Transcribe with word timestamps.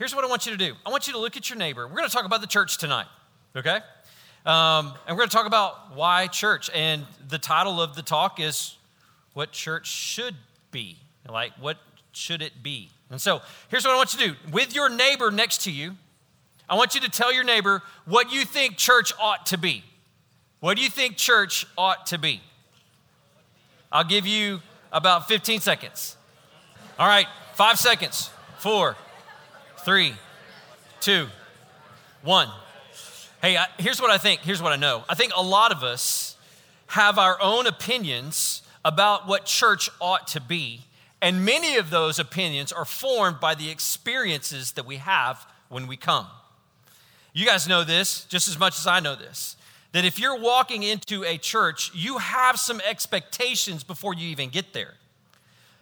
here's 0.00 0.14
what 0.14 0.24
I 0.24 0.28
want 0.28 0.46
you 0.46 0.52
to 0.52 0.58
do 0.58 0.74
I 0.84 0.90
want 0.90 1.06
you 1.06 1.12
to 1.12 1.20
look 1.20 1.36
at 1.36 1.48
your 1.48 1.58
neighbor. 1.58 1.86
We're 1.86 1.94
going 1.94 2.08
to 2.08 2.12
talk 2.12 2.24
about 2.24 2.40
the 2.40 2.48
church 2.48 2.78
tonight, 2.78 3.06
okay? 3.54 3.78
Um, 4.46 4.94
and 5.06 5.10
we're 5.10 5.18
going 5.18 5.28
to 5.28 5.36
talk 5.36 5.46
about 5.46 5.94
why 5.94 6.26
church. 6.26 6.70
And 6.74 7.04
the 7.28 7.38
title 7.38 7.80
of 7.80 7.94
the 7.94 8.02
talk 8.02 8.40
is 8.40 8.76
What 9.34 9.52
Church 9.52 9.86
Should 9.86 10.34
Be. 10.72 10.96
Like, 11.28 11.52
what 11.60 11.76
should 12.12 12.42
it 12.42 12.62
be? 12.62 12.88
And 13.10 13.20
so 13.20 13.42
here's 13.68 13.84
what 13.84 13.92
I 13.92 13.96
want 13.96 14.14
you 14.14 14.20
to 14.20 14.28
do 14.28 14.50
with 14.50 14.74
your 14.74 14.88
neighbor 14.88 15.30
next 15.30 15.64
to 15.64 15.70
you, 15.70 15.96
I 16.68 16.74
want 16.76 16.94
you 16.94 17.00
to 17.02 17.10
tell 17.10 17.32
your 17.32 17.44
neighbor 17.44 17.82
what 18.06 18.32
you 18.32 18.44
think 18.44 18.76
church 18.76 19.12
ought 19.20 19.46
to 19.46 19.58
be. 19.58 19.84
What 20.60 20.76
do 20.76 20.82
you 20.82 20.88
think 20.88 21.16
church 21.16 21.66
ought 21.76 22.06
to 22.06 22.18
be? 22.18 22.40
I'll 23.92 24.04
give 24.04 24.26
you 24.26 24.60
about 24.92 25.28
15 25.28 25.60
seconds. 25.60 26.16
All 26.98 27.06
right, 27.06 27.26
five 27.54 27.78
seconds. 27.78 28.30
Four, 28.58 28.96
three, 29.84 30.14
two, 31.00 31.28
one. 32.22 32.48
Hey, 33.40 33.56
I, 33.56 33.66
here's 33.78 34.00
what 34.00 34.10
I 34.10 34.18
think. 34.18 34.42
Here's 34.42 34.60
what 34.60 34.72
I 34.72 34.76
know. 34.76 35.04
I 35.08 35.14
think 35.14 35.32
a 35.34 35.42
lot 35.42 35.72
of 35.72 35.82
us 35.82 36.36
have 36.88 37.18
our 37.18 37.40
own 37.40 37.66
opinions 37.66 38.62
about 38.84 39.26
what 39.26 39.46
church 39.46 39.88
ought 40.00 40.26
to 40.28 40.40
be, 40.40 40.82
and 41.22 41.44
many 41.44 41.76
of 41.76 41.90
those 41.90 42.18
opinions 42.18 42.72
are 42.72 42.84
formed 42.84 43.40
by 43.40 43.54
the 43.54 43.70
experiences 43.70 44.72
that 44.72 44.84
we 44.84 44.96
have 44.96 45.46
when 45.68 45.86
we 45.86 45.96
come. 45.96 46.26
You 47.32 47.46
guys 47.46 47.68
know 47.68 47.84
this 47.84 48.24
just 48.24 48.48
as 48.48 48.58
much 48.58 48.78
as 48.78 48.86
I 48.86 49.00
know 49.00 49.14
this 49.14 49.56
that 49.92 50.04
if 50.04 50.20
you're 50.20 50.38
walking 50.38 50.84
into 50.84 51.24
a 51.24 51.36
church, 51.36 51.90
you 51.92 52.18
have 52.18 52.56
some 52.60 52.80
expectations 52.88 53.82
before 53.82 54.14
you 54.14 54.28
even 54.28 54.48
get 54.48 54.72
there. 54.72 54.94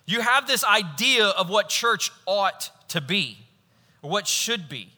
You 0.06 0.23
have 0.23 0.47
this 0.47 0.65
idea 0.65 1.27
of 1.27 1.51
what 1.51 1.69
church 1.69 2.11
ought 2.25 2.70
to 2.89 3.03
be 3.03 3.37
what 4.01 4.27
should 4.27 4.69
be. 4.69 4.91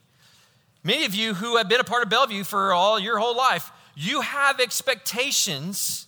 Many 0.83 1.05
of 1.05 1.15
you 1.15 1.35
who 1.35 1.57
have 1.57 1.69
been 1.69 1.81
a 1.81 1.85
part 1.85 2.03
of 2.03 2.09
Bellevue 2.09 2.45
for 2.45 2.73
all 2.73 2.99
your 2.99 3.19
whole 3.19 3.37
life, 3.37 3.71
you 3.95 4.23
have 4.23 4.61
expectations. 4.61 6.07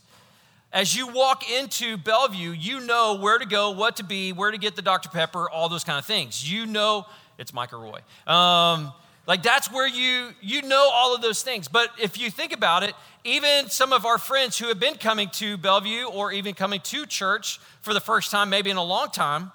As 0.72 0.96
you 0.96 1.08
walk 1.08 1.48
into 1.50 1.98
Bellevue, 1.98 2.50
you 2.52 2.80
know 2.80 3.18
where 3.20 3.38
to 3.38 3.44
go, 3.44 3.72
what 3.72 3.96
to 3.96 4.04
be, 4.04 4.32
where 4.32 4.50
to 4.50 4.56
get 4.56 4.74
the 4.74 4.82
Dr. 4.82 5.10
Pepper, 5.10 5.50
all 5.50 5.68
those 5.68 5.84
kind 5.84 5.98
of 5.98 6.06
things. 6.06 6.50
You 6.50 6.64
know, 6.64 7.04
it's 7.38 7.52
Mike 7.52 7.72
Roy. 7.72 8.00
Um, 8.26 8.92
like 9.26 9.42
that's 9.42 9.70
where 9.70 9.86
you 9.86 10.30
you 10.40 10.62
know 10.62 10.90
all 10.92 11.14
of 11.14 11.22
those 11.22 11.42
things. 11.42 11.68
But 11.68 11.90
if 12.00 12.18
you 12.18 12.30
think 12.30 12.52
about 12.52 12.82
it, 12.82 12.94
even 13.24 13.68
some 13.68 13.92
of 13.92 14.04
our 14.04 14.18
friends 14.18 14.58
who 14.58 14.68
have 14.68 14.80
been 14.80 14.94
coming 14.94 15.28
to 15.34 15.56
Bellevue 15.56 16.06
or 16.06 16.32
even 16.32 16.54
coming 16.54 16.80
to 16.80 17.06
church 17.06 17.60
for 17.82 17.94
the 17.94 18.00
first 18.00 18.30
time, 18.30 18.50
maybe 18.50 18.70
in 18.70 18.76
a 18.76 18.82
long 18.82 19.10
time, 19.10 19.52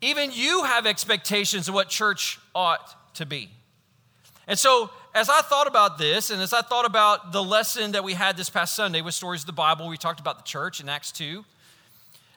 even 0.00 0.30
you 0.32 0.64
have 0.64 0.86
expectations 0.86 1.68
of 1.68 1.74
what 1.74 1.88
church 1.88 2.38
ought 2.54 3.14
to 3.14 3.26
be. 3.26 3.50
And 4.46 4.58
so, 4.58 4.90
as 5.14 5.28
I 5.28 5.42
thought 5.42 5.66
about 5.66 5.98
this, 5.98 6.30
and 6.30 6.40
as 6.40 6.52
I 6.52 6.62
thought 6.62 6.86
about 6.86 7.32
the 7.32 7.42
lesson 7.42 7.92
that 7.92 8.04
we 8.04 8.14
had 8.14 8.36
this 8.36 8.50
past 8.50 8.74
Sunday 8.74 9.00
with 9.00 9.14
Stories 9.14 9.42
of 9.42 9.46
the 9.46 9.52
Bible, 9.52 9.88
we 9.88 9.96
talked 9.96 10.20
about 10.20 10.38
the 10.38 10.44
church 10.44 10.80
in 10.80 10.88
Acts 10.88 11.12
2. 11.12 11.44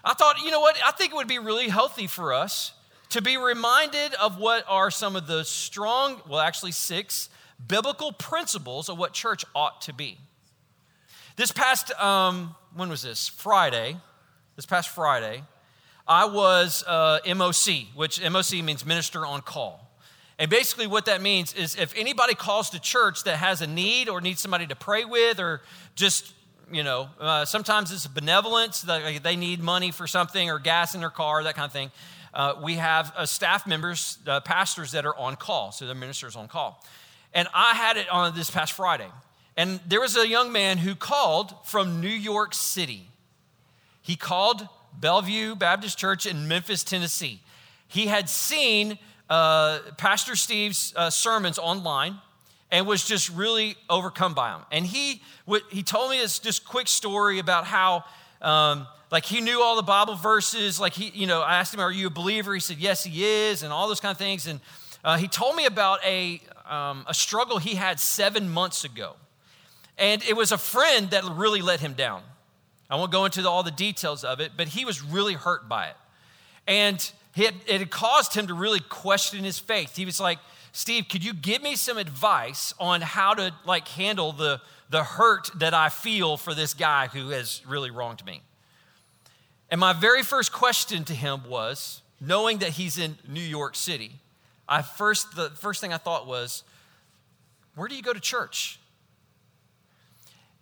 I 0.04 0.14
thought, 0.14 0.42
you 0.44 0.52
know 0.52 0.60
what? 0.60 0.78
I 0.86 0.92
think 0.92 1.12
it 1.12 1.16
would 1.16 1.28
be 1.28 1.40
really 1.40 1.70
healthy 1.70 2.08
for 2.08 2.34
us 2.34 2.74
to 3.10 3.22
be 3.22 3.38
reminded 3.38 4.14
of 4.16 4.38
what 4.38 4.66
are 4.68 4.92
some 4.92 5.16
of 5.16 5.28
the 5.28 5.44
strong, 5.44 6.22
well, 6.28 6.40
actually, 6.40 6.72
six 6.72 7.30
biblical 7.66 8.12
principles 8.12 8.90
of 8.90 8.98
what 8.98 9.14
church 9.14 9.46
ought 9.56 9.82
to 9.82 9.94
be. 9.94 10.18
This 11.36 11.52
past, 11.52 11.92
um, 12.00 12.56
when 12.76 12.90
was 12.90 13.02
this? 13.02 13.28
Friday. 13.28 13.98
This 14.56 14.66
past 14.68 14.90
Friday, 14.90 15.42
I 16.08 16.26
was 16.26 16.84
uh, 16.86 17.20
MOC, 17.26 17.88
which 17.96 18.20
MOC 18.20 18.64
means 18.64 18.86
minister 18.86 19.26
on 19.26 19.42
call. 19.42 19.80
And 20.40 20.50
basically, 20.50 20.88
what 20.88 21.06
that 21.06 21.22
means 21.22 21.54
is 21.54 21.76
if 21.76 21.94
anybody 21.96 22.34
calls 22.34 22.72
to 22.72 22.82
church 22.82 23.24
that 23.24 23.38
has 23.38 23.62
a 23.62 23.68
need 23.68 24.10
or 24.10 24.20
needs 24.20 24.42
somebody 24.42 24.68
to 24.68 24.76
pray 24.76 25.06
with, 25.06 25.40
or 25.40 25.62
just, 25.96 26.34
you 26.72 26.84
know, 26.84 27.08
uh, 27.20 27.46
sometimes 27.46 27.92
it's 27.92 28.08
benevolence, 28.08 28.82
they 28.82 29.36
need 29.36 29.62
money 29.62 29.92
for 29.92 30.08
something 30.08 30.50
or 30.50 30.60
gas 30.60 30.96
in 30.96 31.02
their 31.02 31.10
car, 31.10 31.44
that 31.44 31.56
kind 31.56 31.66
of 31.68 31.72
thing 31.72 31.92
uh, 32.34 32.56
we 32.62 32.76
have 32.76 33.14
uh, 33.16 33.26
staff 33.26 33.68
members, 33.68 34.18
uh, 34.28 34.40
pastors 34.40 34.92
that 34.92 35.06
are 35.06 35.16
on 35.18 35.36
call, 35.36 35.72
so 35.72 35.86
the 35.86 35.96
ministers 35.96 36.36
on 36.36 36.48
call. 36.48 36.84
And 37.34 37.48
I 37.54 37.74
had 37.74 37.98
it 37.98 38.10
on 38.10 38.36
this 38.36 38.50
past 38.50 38.74
Friday. 38.74 39.08
And 39.56 39.80
there 39.88 40.02
was 40.02 40.18
a 40.18 40.28
young 40.28 40.52
man 40.52 40.80
who 40.80 40.96
called 40.96 41.54
from 41.66 42.02
New 42.02 42.08
York 42.08 42.54
City. 42.54 43.08
He 44.02 44.16
called 44.16 44.68
Bellevue 45.00 45.56
Baptist 45.56 45.98
Church 45.98 46.26
in 46.26 46.48
Memphis, 46.48 46.84
Tennessee. 46.84 47.42
He 47.88 48.08
had 48.08 48.30
seen 48.30 48.98
uh, 49.30 49.80
Pastor 49.98 50.36
Steve's 50.36 50.94
uh, 50.96 51.10
sermons 51.10 51.60
online 51.60 52.20
and 52.72 52.88
was 52.88 53.06
just 53.06 53.30
really 53.30 53.76
overcome 53.90 54.34
by 54.34 54.52
them. 54.52 54.62
And 54.72 54.86
he, 54.86 55.22
he 55.70 55.84
told 55.84 56.10
me 56.10 56.18
this 56.18 56.40
just 56.40 56.66
quick 56.66 56.88
story 56.88 57.40
about 57.40 57.66
how 57.66 58.04
um, 58.42 58.88
like 59.12 59.26
he 59.26 59.42
knew 59.42 59.62
all 59.62 59.76
the 59.76 59.84
Bible 59.84 60.16
verses. 60.16 60.80
Like 60.80 60.94
he, 60.94 61.10
you 61.10 61.28
know, 61.28 61.42
I 61.42 61.60
asked 61.60 61.74
him, 61.74 61.80
"Are 61.80 61.92
you 61.92 62.08
a 62.08 62.10
believer?" 62.10 62.54
He 62.54 62.60
said, 62.60 62.78
"Yes, 62.78 63.04
he 63.04 63.24
is," 63.24 63.62
and 63.62 63.72
all 63.72 63.88
those 63.88 64.00
kind 64.00 64.12
of 64.12 64.18
things. 64.18 64.48
And 64.48 64.60
uh, 65.04 65.18
he 65.18 65.28
told 65.28 65.56
me 65.56 65.66
about 65.66 66.04
a 66.04 66.42
um, 66.68 67.06
a 67.08 67.14
struggle 67.14 67.60
he 67.60 67.76
had 67.76 68.00
seven 68.00 68.50
months 68.50 68.84
ago, 68.84 69.16
and 69.98 70.24
it 70.24 70.36
was 70.36 70.52
a 70.52 70.58
friend 70.58 71.12
that 71.12 71.24
really 71.26 71.62
let 71.62 71.80
him 71.80 71.94
down. 71.94 72.24
I 72.94 72.96
won't 72.96 73.12
go 73.12 73.26
into 73.26 73.42
the, 73.42 73.50
all 73.50 73.64
the 73.64 73.72
details 73.72 74.24
of 74.24 74.40
it, 74.40 74.52
but 74.56 74.68
he 74.68 74.86
was 74.86 75.02
really 75.02 75.34
hurt 75.34 75.68
by 75.68 75.88
it, 75.88 75.96
and 76.68 77.12
it 77.36 77.80
had 77.80 77.90
caused 77.90 78.36
him 78.36 78.46
to 78.46 78.54
really 78.54 78.82
question 78.82 79.44
his 79.44 79.58
faith. 79.58 79.96
He 79.96 80.06
was 80.06 80.20
like, 80.20 80.38
"Steve, 80.74 81.06
could 81.10 81.26
you 81.26 81.34
give 81.34 81.64
me 81.64 81.76
some 81.76 81.98
advice 81.98 82.72
on 82.80 83.02
how 83.02 83.34
to 83.34 83.52
like 83.66 83.88
handle 83.88 84.32
the 84.32 84.62
the 84.92 85.04
hurt 85.04 85.50
that 85.56 85.74
I 85.74 85.90
feel 85.90 86.38
for 86.38 86.54
this 86.54 86.76
guy 86.76 87.08
who 87.08 87.30
has 87.30 87.64
really 87.66 87.90
wronged 87.90 88.24
me?" 88.28 88.44
And 89.72 89.80
my 89.80 89.94
very 89.94 90.22
first 90.22 90.52
question 90.52 91.04
to 91.06 91.16
him 91.16 91.50
was, 91.50 92.04
knowing 92.22 92.60
that 92.60 92.70
he's 92.70 93.00
in 93.00 93.18
New 93.28 93.42
York 93.42 93.76
City, 93.76 94.20
I 94.70 94.84
first 94.84 95.36
the 95.36 95.50
first 95.50 95.82
thing 95.82 95.94
I 95.94 95.98
thought 95.98 96.28
was, 96.28 96.64
where 97.74 97.88
do 97.88 97.96
you 97.96 98.04
go 98.04 98.14
to 98.14 98.20
church? 98.20 98.80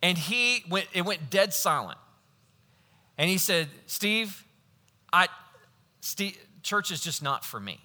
And 0.01 0.17
he 0.17 0.63
went, 0.69 0.87
it 0.93 1.01
went 1.01 1.29
dead 1.29 1.53
silent. 1.53 1.97
And 3.21 3.29
he 3.29 3.37
said, 3.37 3.69
Steve, 3.85 4.43
I 5.13 5.27
Steve, 6.01 6.35
church 6.63 6.89
is 6.89 7.01
just 7.01 7.21
not 7.21 7.45
for 7.45 7.59
me. 7.59 7.79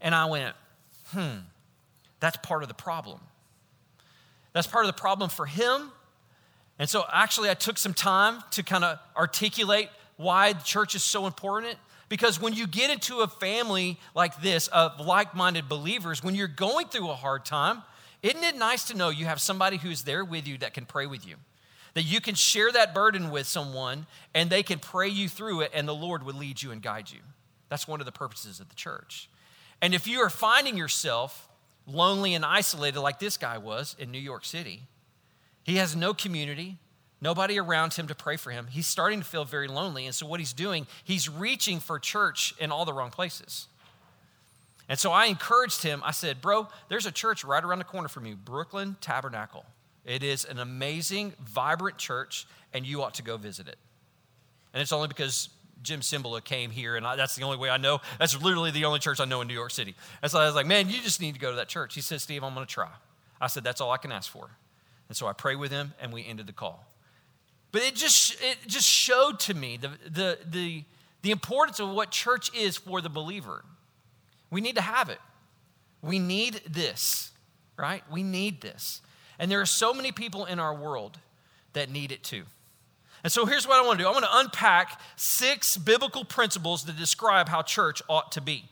And 0.00 0.14
I 0.14 0.26
went, 0.26 0.54
hmm, 1.08 1.38
that's 2.20 2.36
part 2.38 2.62
of 2.62 2.68
the 2.68 2.74
problem. 2.74 3.18
That's 4.52 4.68
part 4.68 4.84
of 4.84 4.94
the 4.94 4.98
problem 4.98 5.28
for 5.28 5.44
him 5.44 5.90
and 6.78 6.88
so, 6.88 7.04
actually, 7.10 7.50
I 7.50 7.54
took 7.54 7.78
some 7.78 7.94
time 7.94 8.42
to 8.52 8.62
kind 8.62 8.84
of 8.84 8.98
articulate 9.16 9.88
why 10.16 10.52
church 10.52 10.94
is 10.94 11.02
so 11.02 11.26
important. 11.26 11.78
Because 12.08 12.40
when 12.40 12.52
you 12.52 12.66
get 12.66 12.90
into 12.90 13.20
a 13.20 13.26
family 13.26 13.98
like 14.14 14.40
this 14.40 14.68
of 14.68 15.00
like 15.00 15.34
minded 15.34 15.68
believers, 15.68 16.22
when 16.22 16.34
you're 16.34 16.46
going 16.46 16.86
through 16.86 17.10
a 17.10 17.14
hard 17.14 17.44
time, 17.44 17.82
isn't 18.22 18.44
it 18.44 18.56
nice 18.56 18.84
to 18.84 18.96
know 18.96 19.08
you 19.08 19.24
have 19.24 19.40
somebody 19.40 19.76
who's 19.76 20.02
there 20.02 20.24
with 20.24 20.46
you 20.46 20.58
that 20.58 20.72
can 20.72 20.84
pray 20.86 21.06
with 21.06 21.26
you? 21.26 21.36
That 21.96 22.02
you 22.02 22.20
can 22.20 22.34
share 22.34 22.70
that 22.72 22.92
burden 22.92 23.30
with 23.30 23.46
someone 23.46 24.04
and 24.34 24.50
they 24.50 24.62
can 24.62 24.78
pray 24.78 25.08
you 25.08 25.30
through 25.30 25.62
it 25.62 25.70
and 25.72 25.88
the 25.88 25.94
Lord 25.94 26.24
would 26.24 26.34
lead 26.34 26.62
you 26.62 26.70
and 26.70 26.82
guide 26.82 27.10
you. 27.10 27.20
That's 27.70 27.88
one 27.88 28.00
of 28.00 28.06
the 28.06 28.12
purposes 28.12 28.60
of 28.60 28.68
the 28.68 28.74
church. 28.74 29.30
And 29.80 29.94
if 29.94 30.06
you 30.06 30.20
are 30.20 30.28
finding 30.28 30.76
yourself 30.76 31.48
lonely 31.86 32.34
and 32.34 32.44
isolated 32.44 33.00
like 33.00 33.18
this 33.18 33.38
guy 33.38 33.56
was 33.56 33.96
in 33.98 34.10
New 34.10 34.18
York 34.18 34.44
City, 34.44 34.82
he 35.62 35.76
has 35.76 35.96
no 35.96 36.12
community, 36.12 36.76
nobody 37.22 37.58
around 37.58 37.94
him 37.94 38.08
to 38.08 38.14
pray 38.14 38.36
for 38.36 38.50
him. 38.50 38.66
He's 38.70 38.86
starting 38.86 39.20
to 39.20 39.24
feel 39.24 39.46
very 39.46 39.66
lonely. 39.66 40.04
And 40.04 40.14
so, 40.14 40.26
what 40.26 40.38
he's 40.38 40.52
doing, 40.52 40.86
he's 41.02 41.30
reaching 41.30 41.80
for 41.80 41.98
church 41.98 42.54
in 42.58 42.70
all 42.70 42.84
the 42.84 42.92
wrong 42.92 43.10
places. 43.10 43.68
And 44.86 44.98
so, 44.98 45.12
I 45.12 45.26
encouraged 45.26 45.82
him. 45.82 46.02
I 46.04 46.10
said, 46.10 46.42
Bro, 46.42 46.68
there's 46.90 47.06
a 47.06 47.10
church 47.10 47.42
right 47.42 47.64
around 47.64 47.78
the 47.78 47.84
corner 47.84 48.08
from 48.08 48.26
you, 48.26 48.36
Brooklyn 48.36 48.96
Tabernacle. 49.00 49.64
It 50.06 50.22
is 50.22 50.44
an 50.44 50.58
amazing, 50.58 51.34
vibrant 51.40 51.98
church, 51.98 52.46
and 52.72 52.86
you 52.86 53.02
ought 53.02 53.14
to 53.14 53.22
go 53.22 53.36
visit 53.36 53.68
it. 53.68 53.76
And 54.72 54.80
it's 54.80 54.92
only 54.92 55.08
because 55.08 55.48
Jim 55.82 56.00
Cymbala 56.00 56.42
came 56.42 56.70
here, 56.70 56.96
and 56.96 57.06
I, 57.06 57.16
that's 57.16 57.34
the 57.34 57.42
only 57.42 57.58
way 57.58 57.68
I 57.68 57.76
know. 57.76 58.00
That's 58.18 58.40
literally 58.40 58.70
the 58.70 58.84
only 58.84 59.00
church 59.00 59.20
I 59.20 59.24
know 59.24 59.40
in 59.40 59.48
New 59.48 59.54
York 59.54 59.72
City. 59.72 59.94
And 60.22 60.30
so 60.30 60.38
I 60.38 60.46
was 60.46 60.54
like, 60.54 60.66
man, 60.66 60.88
you 60.88 61.00
just 61.00 61.20
need 61.20 61.34
to 61.34 61.40
go 61.40 61.50
to 61.50 61.56
that 61.56 61.68
church. 61.68 61.94
He 61.94 62.00
said, 62.00 62.20
Steve, 62.20 62.44
I'm 62.44 62.54
going 62.54 62.66
to 62.66 62.72
try. 62.72 62.88
I 63.40 63.48
said, 63.48 63.64
that's 63.64 63.80
all 63.80 63.90
I 63.90 63.96
can 63.96 64.12
ask 64.12 64.30
for. 64.30 64.48
And 65.08 65.16
so 65.16 65.26
I 65.26 65.32
prayed 65.32 65.56
with 65.56 65.70
him 65.70 65.92
and 66.00 66.12
we 66.12 66.24
ended 66.24 66.46
the 66.46 66.52
call. 66.52 66.86
But 67.72 67.82
it 67.82 67.94
just, 67.94 68.40
it 68.42 68.58
just 68.66 68.86
showed 68.86 69.38
to 69.40 69.54
me 69.54 69.76
the, 69.76 69.90
the, 70.08 70.38
the, 70.48 70.84
the 71.22 71.30
importance 71.30 71.80
of 71.80 71.90
what 71.90 72.10
church 72.10 72.54
is 72.56 72.76
for 72.76 73.00
the 73.00 73.08
believer. 73.08 73.64
We 74.50 74.60
need 74.60 74.76
to 74.76 74.82
have 74.82 75.08
it. 75.08 75.18
We 76.00 76.18
need 76.18 76.60
this, 76.68 77.32
right? 77.76 78.02
We 78.10 78.22
need 78.22 78.60
this. 78.60 79.02
And 79.38 79.50
there 79.50 79.60
are 79.60 79.66
so 79.66 79.92
many 79.92 80.12
people 80.12 80.44
in 80.44 80.58
our 80.58 80.74
world 80.74 81.18
that 81.72 81.90
need 81.90 82.12
it 82.12 82.22
too. 82.22 82.44
And 83.22 83.32
so 83.32 83.44
here's 83.44 83.66
what 83.66 83.82
I 83.82 83.86
want 83.86 83.98
to 83.98 84.04
do 84.04 84.08
I 84.08 84.12
want 84.12 84.24
to 84.24 84.38
unpack 84.38 85.00
six 85.16 85.76
biblical 85.76 86.24
principles 86.24 86.84
that 86.84 86.96
describe 86.96 87.48
how 87.48 87.62
church 87.62 88.02
ought 88.08 88.32
to 88.32 88.40
be. 88.40 88.64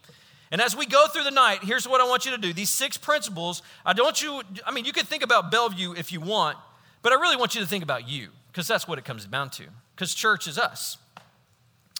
And 0.50 0.61
as 0.61 0.76
we 0.76 0.87
go 0.87 1.08
through 1.08 1.25
the 1.25 1.32
night, 1.32 1.61
here's 1.64 1.88
what 1.88 2.00
I 2.00 2.05
want 2.05 2.25
you 2.25 2.31
to 2.31 2.38
do. 2.38 2.52
These 2.52 2.70
six 2.70 2.96
principles, 2.96 3.62
I 3.84 3.93
don't 3.93 4.22
you, 4.22 4.43
I 4.64 4.70
mean, 4.70 4.84
you 4.84 4.93
could 4.93 5.08
think 5.08 5.25
about 5.25 5.50
Bellevue 5.50 5.94
if 5.94 6.12
you 6.12 6.20
want, 6.20 6.56
but 7.02 7.12
I 7.12 7.17
really 7.17 7.37
want 7.37 7.56
you 7.56 7.60
to 7.60 7.67
think 7.67 7.82
about 7.82 8.08
you, 8.08 8.28
because 8.52 8.69
that's 8.69 8.87
what 8.87 8.99
it 8.99 9.05
comes 9.05 9.25
down 9.25 9.50
to. 9.50 9.64
Because 9.96 10.14
church 10.14 10.46
is 10.46 10.56
us. 10.56 10.96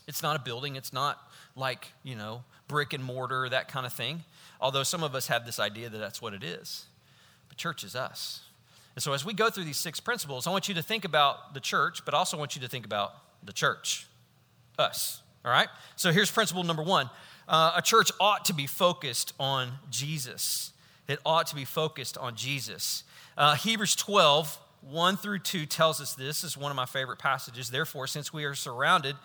It's 0.07 0.23
not 0.23 0.37
a 0.37 0.39
building, 0.39 0.77
it's 0.77 0.93
not 0.93 1.19
like, 1.57 1.89
you 2.05 2.15
know, 2.15 2.45
brick 2.69 2.93
and 2.93 3.03
mortar, 3.03 3.49
that 3.49 3.67
kind 3.67 3.87
of 3.87 3.93
thing. 3.93 4.23
Although 4.61 4.85
some 4.85 5.03
of 5.03 5.15
us 5.15 5.27
have 5.27 5.45
this 5.45 5.59
idea 5.59 5.89
that 5.89 5.99
that's 5.99 6.23
what 6.23 6.35
it 6.35 6.45
is. 6.45 6.85
But 7.49 7.59
church 7.59 7.83
is 7.83 7.97
us. 7.97 8.43
And 8.95 9.03
so 9.03 9.13
as 9.13 9.25
we 9.25 9.35
go 9.35 9.51
through 9.51 9.65
these 9.65 9.77
six 9.77 10.01
principles, 10.01 10.47
I 10.47 10.51
want 10.51 10.69
you 10.69 10.75
to 10.75 10.83
think 10.83 11.05
about 11.05 11.55
the 11.55 11.61
church, 11.61 12.05
but 12.05 12.15
also 12.15 12.39
want 12.39 12.55
you 12.55 12.63
to 12.63 12.69
think 12.69 12.87
about 12.87 13.15
the 13.43 13.53
church, 13.53 14.07
us. 14.79 15.23
All 15.45 15.51
right? 15.51 15.69
So 15.97 16.13
here's 16.13 16.31
principle 16.31 16.63
number 16.65 16.83
one 16.83 17.11
uh, 17.49 17.73
a 17.77 17.83
church 17.83 18.11
ought 18.21 18.45
to 18.47 18.55
be 18.55 18.67
focused 18.67 19.33
on 19.39 19.73
Jesus. 19.91 20.73
It 21.07 21.19
ought 21.27 21.47
to 21.49 21.55
be 21.55 21.65
focused 21.65 22.17
on 22.17 22.35
Jesus. 22.35 23.05
Uh, 23.37 23.55
Hebrews 23.57 23.95
12, 23.97 24.59
1 24.83 25.17
through 25.17 25.41
2 25.41 25.67
tells 25.67 26.01
us 26.01 26.15
this. 26.15 26.43
this 26.43 26.53
is 26.53 26.57
one 26.57 26.71
of 26.71 26.77
my 26.77 26.87
favorite 26.87 27.19
passages. 27.19 27.69
Therefore, 27.69 28.07
since 28.07 28.33
we 28.33 28.45
are 28.45 28.55
surrounded, 28.55 29.17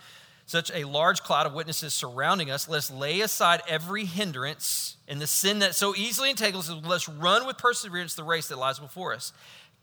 such 0.49 0.71
a 0.73 0.83
large 0.83 1.21
cloud 1.21 1.45
of 1.45 1.53
witnesses 1.53 1.93
surrounding 1.93 2.49
us, 2.49 2.67
let's 2.67 2.89
lay 2.89 3.21
aside 3.21 3.61
every 3.67 4.05
hindrance 4.05 4.97
and 5.07 5.21
the 5.21 5.27
sin 5.27 5.59
that 5.59 5.75
so 5.75 5.95
easily 5.95 6.31
entangles 6.31 6.71
us. 6.71 6.83
Let's 6.83 7.07
run 7.07 7.45
with 7.45 7.59
perseverance 7.59 8.15
the 8.15 8.23
race 8.23 8.47
that 8.47 8.57
lies 8.57 8.79
before 8.79 9.13
us, 9.13 9.31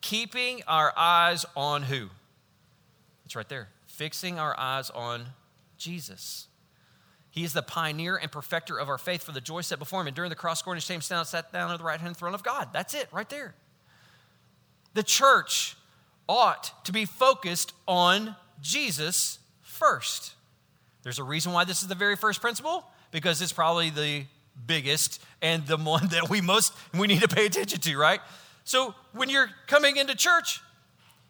keeping 0.01 0.63
our 0.67 0.93
eyes 0.97 1.45
on 1.57 1.85
who? 1.85 2.09
It's 3.25 3.37
right 3.37 3.49
there. 3.49 3.69
Fixing 3.87 4.39
our 4.39 4.59
eyes 4.59 4.91
on 4.91 5.27
Jesus. 5.79 6.47
He 7.31 7.45
is 7.45 7.53
the 7.53 7.63
pioneer 7.63 8.17
and 8.17 8.33
perfecter 8.33 8.79
of 8.79 8.89
our 8.89 8.97
faith 8.99 9.23
for 9.23 9.33
the 9.33 9.41
joy 9.41 9.61
set 9.61 9.79
before 9.79 10.01
him. 10.01 10.07
And 10.07 10.17
during 10.17 10.31
the 10.31 10.37
cross, 10.37 10.61
scorn 10.61 10.79
shame, 10.81 11.03
stand 11.03 11.27
sat 11.27 11.53
down 11.53 11.71
at 11.71 11.79
the 11.79 11.85
right 11.85 12.01
hand 12.01 12.17
throne 12.17 12.35
of 12.35 12.43
God. 12.43 12.69
That's 12.73 12.95
it, 12.95 13.09
right 13.13 13.29
there. 13.29 13.55
The 14.95 15.03
church 15.03 15.77
ought 16.29 16.85
to 16.87 16.93
be 16.93 17.05
focused 17.05 17.75
on 17.87 18.35
Jesus 18.63 19.39
first. 19.61 20.33
There's 21.03 21.19
a 21.19 21.25
reason 21.25 21.53
why 21.53 21.65
this 21.65 21.83
is 21.83 21.89
the 21.89 21.95
very 21.95 22.17
first 22.17 22.41
principle, 22.41 22.89
because 23.11 23.43
it's 23.43 23.53
probably 23.53 23.91
the 23.91 24.25
biggest 24.67 25.23
and 25.43 25.67
the 25.67 25.77
one 25.77 26.09
that 26.09 26.31
we 26.31 26.41
most 26.41 26.73
we 26.95 27.07
need 27.07 27.21
to 27.21 27.29
pay 27.29 27.47
attention 27.47 27.81
to, 27.81 27.99
right? 27.99 28.21
So 28.67 28.97
when 29.13 29.31
you're 29.31 29.49
coming 29.69 29.97
into 29.97 30.17
church, 30.17 30.61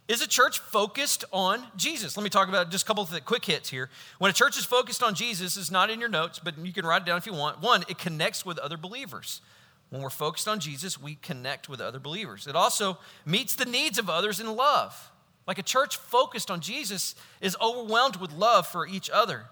is 0.09 0.23
a 0.23 0.27
church 0.27 0.59
focused 0.59 1.27
on 1.35 1.63
Jesus? 1.77 2.17
Let 2.17 2.25
me 2.25 2.31
talk 2.31 2.49
about 2.49 2.71
just 2.71 2.85
a 2.85 2.87
couple 2.87 3.03
of 3.05 3.25
quick 3.27 3.45
hits 3.45 3.69
here. 3.69 3.91
When 4.19 4.31
a 4.31 4.35
church 4.35 4.57
is 4.57 4.65
focused 4.65 5.03
on 5.03 5.15
Jesus, 5.15 5.59
it's 5.59 5.71
not 5.71 5.91
in 5.91 6.01
your 6.01 6.09
notes, 6.09 6.41
but 6.43 6.57
you 6.59 6.73
can 6.73 6.87
write 6.87 7.03
it 7.03 7.05
down 7.05 7.19
if 7.19 7.27
you 7.27 7.35
want. 7.35 7.61
One, 7.61 7.85
it 7.91 7.99
connects 7.99 8.47
with 8.47 8.59
other 8.59 8.79
believers. 8.79 9.43
When 9.91 10.01
we're 10.01 10.09
focused 10.09 10.49
on 10.49 10.61
Jesus, 10.61 11.01
we 11.01 11.17
connect 11.17 11.69
with 11.69 11.79
other 11.79 11.99
believers. 11.99 12.47
It 12.47 12.57
also 12.57 12.99
meets 13.27 13.55
the 13.55 13.67
needs 13.67 13.99
of 13.99 14.09
others 14.09 14.41
in 14.41 14.57
love. 14.57 15.11
Like 15.47 15.59
a 15.59 15.63
church 15.63 15.99
focused 15.99 16.51
on 16.51 16.61
Jesus 16.61 17.17
is 17.43 17.55
overwhelmed 17.61 18.17
with 18.17 18.33
love 18.33 18.67
for 18.67 18.87
each 18.87 19.11
other. 19.11 19.45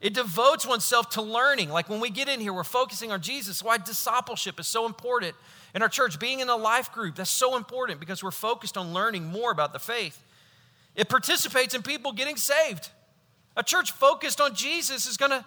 It 0.00 0.14
devotes 0.14 0.64
oneself 0.64 1.10
to 1.10 1.22
learning. 1.22 1.70
Like 1.70 1.88
when 1.88 1.98
we 1.98 2.10
get 2.10 2.28
in 2.28 2.38
here, 2.38 2.52
we're 2.52 2.62
focusing 2.62 3.10
on 3.10 3.20
Jesus. 3.20 3.64
Why 3.64 3.78
discipleship 3.78 4.60
is 4.60 4.68
so 4.68 4.86
important 4.86 5.34
in 5.76 5.82
our 5.82 5.88
church. 5.90 6.18
Being 6.18 6.40
in 6.40 6.48
a 6.48 6.56
life 6.56 6.90
group, 6.90 7.16
that's 7.16 7.30
so 7.30 7.56
important 7.56 8.00
because 8.00 8.24
we're 8.24 8.30
focused 8.30 8.78
on 8.78 8.94
learning 8.94 9.26
more 9.26 9.52
about 9.52 9.74
the 9.74 9.78
faith. 9.78 10.20
It 10.96 11.10
participates 11.10 11.74
in 11.74 11.82
people 11.82 12.12
getting 12.12 12.36
saved. 12.36 12.88
A 13.56 13.62
church 13.62 13.92
focused 13.92 14.40
on 14.40 14.54
Jesus 14.54 15.06
is 15.06 15.18
gonna, 15.18 15.44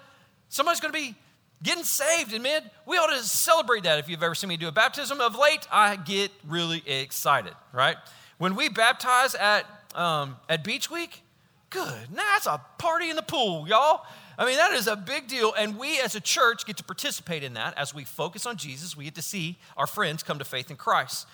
somebody's 0.47 0.79
gonna 0.79 0.93
be 0.93 1.15
getting 1.63 1.83
saved. 1.83 2.31
And 2.33 2.43
man, 2.43 2.61
we 2.85 2.97
ought 2.97 3.07
to 3.07 3.23
celebrate 3.23 3.83
that. 3.83 3.97
If 3.97 4.07
you've 4.07 4.21
ever 4.21 4.35
seen 4.35 4.49
me 4.49 4.57
do 4.57 4.67
a 4.67 4.71
baptism 4.71 5.19
of 5.19 5.35
late, 5.35 5.67
I 5.71 5.95
get 5.95 6.31
really 6.47 6.83
excited, 6.87 7.53
right? 7.73 7.97
When 8.37 8.55
we 8.55 8.69
baptize 8.69 9.33
at, 9.33 9.65
um, 9.95 10.37
at 10.47 10.63
Beach 10.63 10.91
Week, 10.91 11.23
good. 11.69 12.11
Now 12.11 12.23
that's 12.33 12.45
a 12.45 12.61
party 12.77 13.09
in 13.09 13.15
the 13.15 13.21
pool, 13.21 13.67
y'all. 13.67 14.05
I 14.37 14.45
mean, 14.45 14.57
that 14.57 14.71
is 14.71 14.87
a 14.87 14.95
big 14.95 15.27
deal. 15.27 15.53
And 15.57 15.77
we 15.77 15.99
as 15.99 16.15
a 16.15 16.21
church 16.21 16.65
get 16.65 16.77
to 16.77 16.83
participate 16.83 17.43
in 17.43 17.55
that. 17.55 17.77
As 17.77 17.93
we 17.93 18.05
focus 18.05 18.45
on 18.45 18.57
Jesus, 18.57 18.95
we 18.95 19.05
get 19.05 19.15
to 19.15 19.21
see 19.21 19.57
our 19.75 19.87
friends 19.87 20.23
come 20.23 20.39
to 20.39 20.45
faith 20.45 20.71
in 20.71 20.77
Christ. 20.77 21.27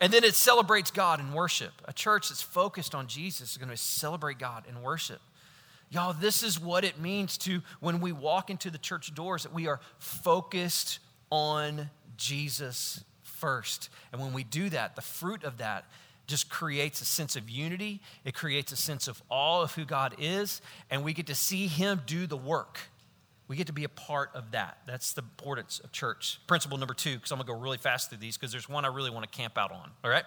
And 0.00 0.12
then 0.12 0.24
it 0.24 0.34
celebrates 0.34 0.90
God 0.90 1.20
in 1.20 1.32
worship. 1.32 1.72
A 1.84 1.92
church 1.92 2.30
that's 2.30 2.42
focused 2.42 2.94
on 2.94 3.06
Jesus 3.06 3.52
is 3.52 3.56
going 3.58 3.68
to 3.68 3.76
celebrate 3.76 4.38
God 4.38 4.64
in 4.68 4.82
worship. 4.82 5.20
Y'all, 5.90 6.12
this 6.12 6.42
is 6.42 6.58
what 6.58 6.84
it 6.84 6.98
means 6.98 7.36
to 7.38 7.60
when 7.80 8.00
we 8.00 8.12
walk 8.12 8.48
into 8.48 8.70
the 8.70 8.78
church 8.78 9.14
doors 9.14 9.42
that 9.42 9.52
we 9.52 9.66
are 9.66 9.80
focused 9.98 11.00
on 11.30 11.90
Jesus 12.16 13.04
first. 13.22 13.90
And 14.12 14.20
when 14.20 14.32
we 14.32 14.44
do 14.44 14.68
that, 14.70 14.96
the 14.96 15.02
fruit 15.02 15.44
of 15.44 15.58
that 15.58 15.84
just 16.30 16.48
creates 16.48 17.00
a 17.00 17.04
sense 17.04 17.36
of 17.36 17.50
unity. 17.50 18.00
It 18.24 18.34
creates 18.34 18.72
a 18.72 18.76
sense 18.76 19.08
of 19.08 19.22
awe 19.28 19.62
of 19.62 19.74
who 19.74 19.84
God 19.84 20.14
is, 20.18 20.62
and 20.90 21.04
we 21.04 21.12
get 21.12 21.26
to 21.26 21.34
see 21.34 21.66
Him 21.66 22.00
do 22.06 22.26
the 22.26 22.36
work. 22.36 22.78
We 23.48 23.56
get 23.56 23.66
to 23.66 23.72
be 23.72 23.82
a 23.82 23.88
part 23.88 24.30
of 24.34 24.52
that. 24.52 24.78
That's 24.86 25.12
the 25.12 25.22
importance 25.22 25.80
of 25.80 25.90
church. 25.90 26.38
Principle 26.46 26.78
number 26.78 26.94
two, 26.94 27.16
because 27.16 27.32
I'm 27.32 27.38
going 27.38 27.48
to 27.48 27.52
go 27.52 27.58
really 27.58 27.78
fast 27.78 28.08
through 28.08 28.18
these 28.18 28.36
because 28.36 28.52
there's 28.52 28.68
one 28.68 28.84
I 28.84 28.88
really 28.88 29.10
want 29.10 29.30
to 29.30 29.36
camp 29.36 29.58
out 29.58 29.72
on. 29.72 29.90
All 30.04 30.10
right? 30.10 30.24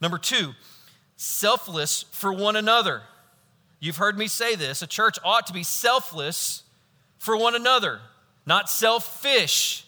Number 0.00 0.18
two, 0.18 0.54
selfless 1.16 2.04
for 2.10 2.32
one 2.32 2.56
another. 2.56 3.02
You've 3.78 3.98
heard 3.98 4.18
me 4.18 4.26
say 4.26 4.56
this 4.56 4.82
a 4.82 4.88
church 4.88 5.18
ought 5.22 5.46
to 5.46 5.52
be 5.52 5.62
selfless 5.62 6.64
for 7.18 7.36
one 7.36 7.54
another, 7.54 8.00
not 8.44 8.68
selfish. 8.68 9.83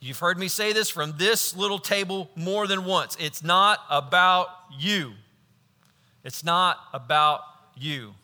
You've 0.00 0.18
heard 0.18 0.38
me 0.38 0.48
say 0.48 0.72
this 0.72 0.88
from 0.88 1.14
this 1.18 1.56
little 1.56 1.78
table 1.78 2.30
more 2.36 2.66
than 2.66 2.84
once. 2.84 3.16
It's 3.18 3.42
not 3.42 3.80
about 3.90 4.48
you. 4.78 5.12
It's 6.24 6.44
not 6.44 6.78
about 6.92 7.40
you. 7.76 8.14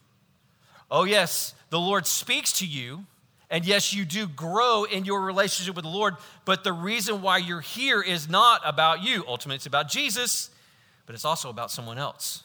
Oh, 0.90 1.04
yes, 1.04 1.54
the 1.70 1.80
Lord 1.80 2.06
speaks 2.06 2.58
to 2.58 2.66
you, 2.66 3.06
and 3.50 3.64
yes, 3.64 3.92
you 3.92 4.04
do 4.04 4.28
grow 4.28 4.84
in 4.84 5.04
your 5.04 5.20
relationship 5.22 5.74
with 5.74 5.84
the 5.84 5.90
Lord, 5.90 6.14
but 6.44 6.62
the 6.62 6.72
reason 6.72 7.22
why 7.22 7.38
you're 7.38 7.60
here 7.60 8.00
is 8.00 8.28
not 8.28 8.60
about 8.64 9.02
you. 9.02 9.24
Ultimately, 9.26 9.56
it's 9.56 9.66
about 9.66 9.88
Jesus, 9.88 10.50
but 11.06 11.14
it's 11.14 11.24
also 11.24 11.50
about 11.50 11.70
someone 11.70 11.98
else. 11.98 12.44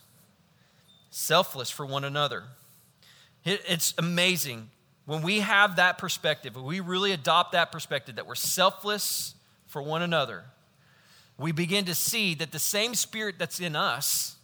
Selfless 1.11 1.69
for 1.69 1.85
one 1.85 2.03
another. 2.03 2.43
It's 3.45 3.93
amazing 3.97 4.69
when 5.09 5.23
we 5.23 5.39
have 5.39 5.77
that 5.77 5.97
perspective, 5.97 6.55
when 6.55 6.65
we 6.65 6.81
really 6.81 7.11
adopt 7.11 7.53
that 7.53 7.71
perspective 7.71 8.17
that 8.17 8.27
we're 8.27 8.35
selfless 8.35 9.33
for 9.65 9.81
one 9.81 10.03
another, 10.03 10.43
we 11.35 11.51
begin 11.51 11.85
to 11.85 11.95
see 11.95 12.35
that 12.35 12.51
the 12.51 12.59
same 12.59 12.93
spirit 12.93 13.39
that's 13.39 13.59
in 13.59 13.75
us 13.75 14.35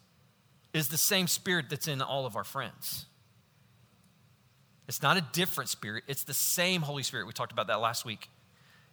is 0.73 0.87
the 0.87 0.97
same 0.97 1.27
spirit 1.27 1.67
that's 1.69 1.87
in 1.87 2.01
all 2.01 2.25
of 2.25 2.35
our 2.35 2.43
friends. 2.43 3.05
It's 4.87 5.03
not 5.03 5.17
a 5.17 5.25
different 5.33 5.69
spirit, 5.69 6.03
it's 6.07 6.23
the 6.23 6.33
same 6.33 6.81
Holy 6.81 7.03
Spirit. 7.03 7.27
We 7.27 7.33
talked 7.33 7.51
about 7.51 7.67
that 7.67 7.79
last 7.79 8.03
week. 8.03 8.27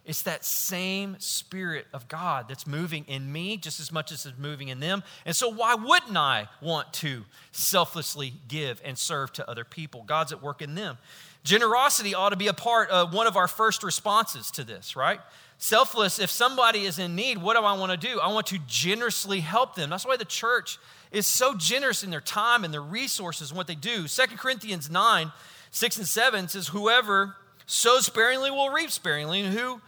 It's 0.05 0.23
that 0.23 0.43
same 0.43 1.15
Spirit 1.19 1.87
of 1.93 2.09
God 2.09 2.49
that's 2.49 2.67
moving 2.67 3.05
in 3.07 3.31
me 3.31 3.55
just 3.55 3.79
as 3.79 3.89
much 3.91 4.11
as 4.11 4.25
it's 4.25 4.37
moving 4.37 4.67
in 4.67 4.81
them. 4.81 5.01
And 5.25 5.33
so, 5.33 5.49
why 5.49 5.75
wouldn't 5.75 6.17
I 6.17 6.49
want 6.61 6.91
to 6.95 7.23
selflessly 7.53 8.33
give 8.49 8.81
and 8.83 8.97
serve 8.97 9.31
to 9.33 9.49
other 9.49 9.63
people? 9.63 10.03
God's 10.03 10.33
at 10.33 10.43
work 10.43 10.61
in 10.61 10.75
them. 10.75 10.97
Generosity 11.43 12.15
ought 12.15 12.29
to 12.29 12.37
be 12.37 12.47
a 12.47 12.53
part 12.53 12.89
of 12.89 13.13
one 13.13 13.27
of 13.27 13.35
our 13.35 13.47
first 13.47 13.83
responses 13.83 14.49
to 14.51 14.63
this, 14.63 14.95
right? 14.95 15.19
Selfless, 15.57 16.19
if 16.19 16.29
somebody 16.29 16.85
is 16.85 16.99
in 16.99 17.15
need, 17.15 17.37
what 17.37 17.57
do 17.57 17.63
I 17.63 17.77
want 17.77 17.91
to 17.91 17.97
do? 17.97 18.19
I 18.19 18.27
want 18.27 18.47
to 18.47 18.59
generously 18.67 19.41
help 19.41 19.75
them. 19.75 19.89
That's 19.89 20.05
why 20.05 20.17
the 20.17 20.25
church 20.25 20.77
is 21.11 21.27
so 21.27 21.55
generous 21.55 22.03
in 22.03 22.09
their 22.09 22.21
time 22.21 22.63
and 22.63 22.73
their 22.73 22.81
resources 22.81 23.51
and 23.51 23.57
what 23.57 23.67
they 23.67 23.75
do. 23.75 24.07
Second 24.07 24.37
Corinthians 24.37 24.89
9, 24.89 25.31
6 25.71 25.97
and 25.97 26.07
7 26.07 26.47
says, 26.47 26.69
Whoever 26.69 27.35
sows 27.65 28.05
sparingly 28.05 28.51
will 28.51 28.69
reap 28.69 28.89
sparingly, 28.89 29.41
and 29.41 29.53
who 29.53 29.81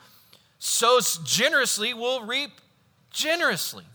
sows 0.60 1.18
generously 1.20 1.94
will 1.94 2.26
reap 2.26 2.52
generously. 3.12 3.86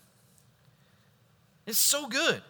It's 1.66 1.78
so 1.78 2.08
good. 2.08 2.42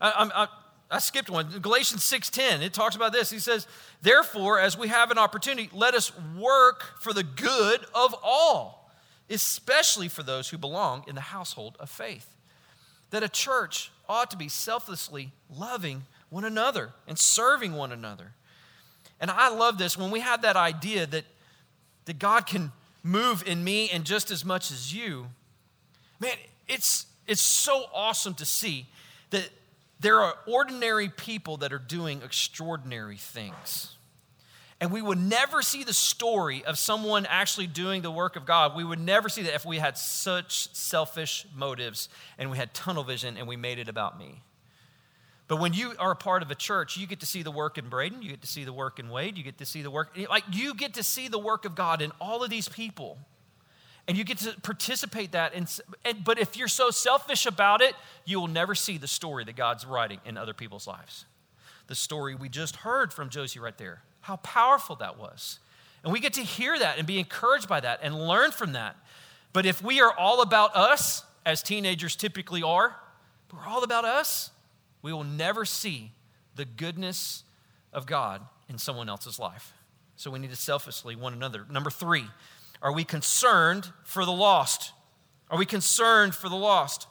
I, 0.00 0.30
I, 0.34 0.48
I 0.90 0.98
skipped 1.00 1.28
one. 1.28 1.58
Galatians 1.60 2.04
6:10, 2.04 2.62
it 2.62 2.72
talks 2.72 2.94
about 2.94 3.12
this. 3.12 3.30
He 3.30 3.40
says, 3.40 3.66
"Therefore, 4.02 4.60
as 4.60 4.76
we 4.76 4.88
have 4.88 5.10
an 5.10 5.18
opportunity, 5.18 5.68
let 5.72 5.94
us 5.94 6.12
work 6.14 7.00
for 7.00 7.12
the 7.12 7.24
good 7.24 7.84
of 7.94 8.14
all, 8.22 8.90
especially 9.28 10.08
for 10.08 10.22
those 10.22 10.50
who 10.50 10.58
belong 10.58 11.04
in 11.08 11.16
the 11.16 11.20
household 11.20 11.76
of 11.80 11.90
faith." 11.90 12.28
That 13.10 13.24
a 13.24 13.28
church 13.28 13.90
ought 14.08 14.30
to 14.30 14.36
be 14.36 14.48
selflessly 14.48 15.32
loving 15.50 16.06
one 16.30 16.44
another 16.44 16.92
and 17.06 17.18
serving 17.18 17.74
one 17.74 17.92
another. 17.92 18.34
And 19.20 19.30
I 19.30 19.48
love 19.48 19.78
this 19.78 19.96
when 19.96 20.10
we 20.10 20.20
have 20.20 20.42
that 20.42 20.56
idea 20.56 21.06
that, 21.06 21.24
that 22.04 22.18
God 22.18 22.46
can 22.46 22.72
move 23.02 23.42
in 23.46 23.64
me 23.64 23.88
and 23.90 24.04
just 24.04 24.30
as 24.30 24.44
much 24.44 24.70
as 24.70 24.92
you. 24.92 25.28
Man, 26.20 26.36
it's, 26.68 27.06
it's 27.26 27.40
so 27.40 27.86
awesome 27.94 28.34
to 28.34 28.44
see 28.44 28.86
that 29.30 29.48
there 30.00 30.20
are 30.20 30.34
ordinary 30.46 31.08
people 31.08 31.58
that 31.58 31.72
are 31.72 31.78
doing 31.78 32.22
extraordinary 32.22 33.16
things. 33.16 33.96
And 34.78 34.92
we 34.92 35.00
would 35.00 35.18
never 35.18 35.62
see 35.62 35.84
the 35.84 35.94
story 35.94 36.62
of 36.64 36.78
someone 36.78 37.24
actually 37.26 37.66
doing 37.66 38.02
the 38.02 38.10
work 38.10 38.36
of 38.36 38.44
God. 38.44 38.76
We 38.76 38.84
would 38.84 39.00
never 39.00 39.30
see 39.30 39.42
that 39.42 39.54
if 39.54 39.64
we 39.64 39.78
had 39.78 39.96
such 39.96 40.74
selfish 40.74 41.46
motives 41.54 42.10
and 42.36 42.50
we 42.50 42.58
had 42.58 42.74
tunnel 42.74 43.02
vision 43.02 43.38
and 43.38 43.48
we 43.48 43.56
made 43.56 43.78
it 43.78 43.88
about 43.88 44.18
me. 44.18 44.42
But 45.48 45.60
when 45.60 45.72
you 45.72 45.94
are 45.98 46.10
a 46.10 46.16
part 46.16 46.42
of 46.42 46.50
a 46.50 46.54
church, 46.54 46.96
you 46.96 47.06
get 47.06 47.20
to 47.20 47.26
see 47.26 47.42
the 47.42 47.50
work 47.50 47.78
in 47.78 47.88
Braden, 47.88 48.20
you 48.20 48.30
get 48.30 48.42
to 48.42 48.46
see 48.48 48.64
the 48.64 48.72
work 48.72 48.98
in 48.98 49.08
Wade, 49.08 49.38
you 49.38 49.44
get 49.44 49.58
to 49.58 49.66
see 49.66 49.80
the 49.80 49.90
work, 49.90 50.16
like 50.28 50.44
you 50.52 50.74
get 50.74 50.94
to 50.94 51.02
see 51.02 51.28
the 51.28 51.38
work 51.38 51.64
of 51.64 51.74
God 51.74 52.02
in 52.02 52.10
all 52.20 52.42
of 52.42 52.50
these 52.50 52.68
people. 52.68 53.16
And 54.08 54.16
you 54.16 54.24
get 54.24 54.38
to 54.38 54.54
participate 54.62 55.32
that. 55.32 55.54
In, 55.54 55.66
and, 56.04 56.24
but 56.24 56.38
if 56.38 56.56
you're 56.56 56.68
so 56.68 56.90
selfish 56.90 57.44
about 57.46 57.80
it, 57.82 57.94
you 58.24 58.40
will 58.40 58.48
never 58.48 58.74
see 58.74 58.98
the 58.98 59.08
story 59.08 59.44
that 59.44 59.56
God's 59.56 59.84
writing 59.84 60.20
in 60.24 60.36
other 60.36 60.54
people's 60.54 60.86
lives. 60.86 61.24
The 61.88 61.94
story 61.94 62.34
we 62.34 62.48
just 62.48 62.76
heard 62.76 63.12
from 63.12 63.30
Josie 63.30 63.58
right 63.58 63.76
there 63.76 64.02
how 64.26 64.36
powerful 64.36 64.96
that 64.96 65.20
was. 65.20 65.60
And 66.02 66.12
we 66.12 66.18
get 66.18 66.32
to 66.32 66.42
hear 66.42 66.76
that 66.76 66.98
and 66.98 67.06
be 67.06 67.20
encouraged 67.20 67.68
by 67.68 67.78
that 67.78 68.00
and 68.02 68.26
learn 68.26 68.50
from 68.50 68.72
that. 68.72 68.96
But 69.52 69.66
if 69.66 69.80
we 69.82 70.00
are 70.00 70.12
all 70.12 70.42
about 70.42 70.74
us, 70.74 71.24
as 71.44 71.62
teenagers 71.62 72.16
typically 72.16 72.60
are, 72.60 72.96
we're 73.52 73.64
all 73.66 73.84
about 73.84 74.04
us, 74.04 74.50
we 75.00 75.12
will 75.12 75.24
never 75.24 75.64
see 75.64 76.10
the 76.56 76.64
goodness 76.64 77.44
of 77.92 78.04
God 78.04 78.42
in 78.68 78.78
someone 78.78 79.08
else's 79.08 79.38
life. 79.38 79.72
So 80.16 80.30
we 80.30 80.40
need 80.40 80.50
to 80.50 80.56
selfishly 80.56 81.14
one 81.14 81.32
another. 81.32 81.64
Number 81.70 81.90
three, 81.90 82.24
are 82.82 82.92
we 82.92 83.04
concerned 83.04 83.90
for 84.04 84.24
the 84.24 84.32
lost? 84.32 84.92
Are 85.50 85.58
we 85.58 85.66
concerned 85.66 86.34
for 86.34 86.48
the 86.48 86.56
lost? 86.56 87.06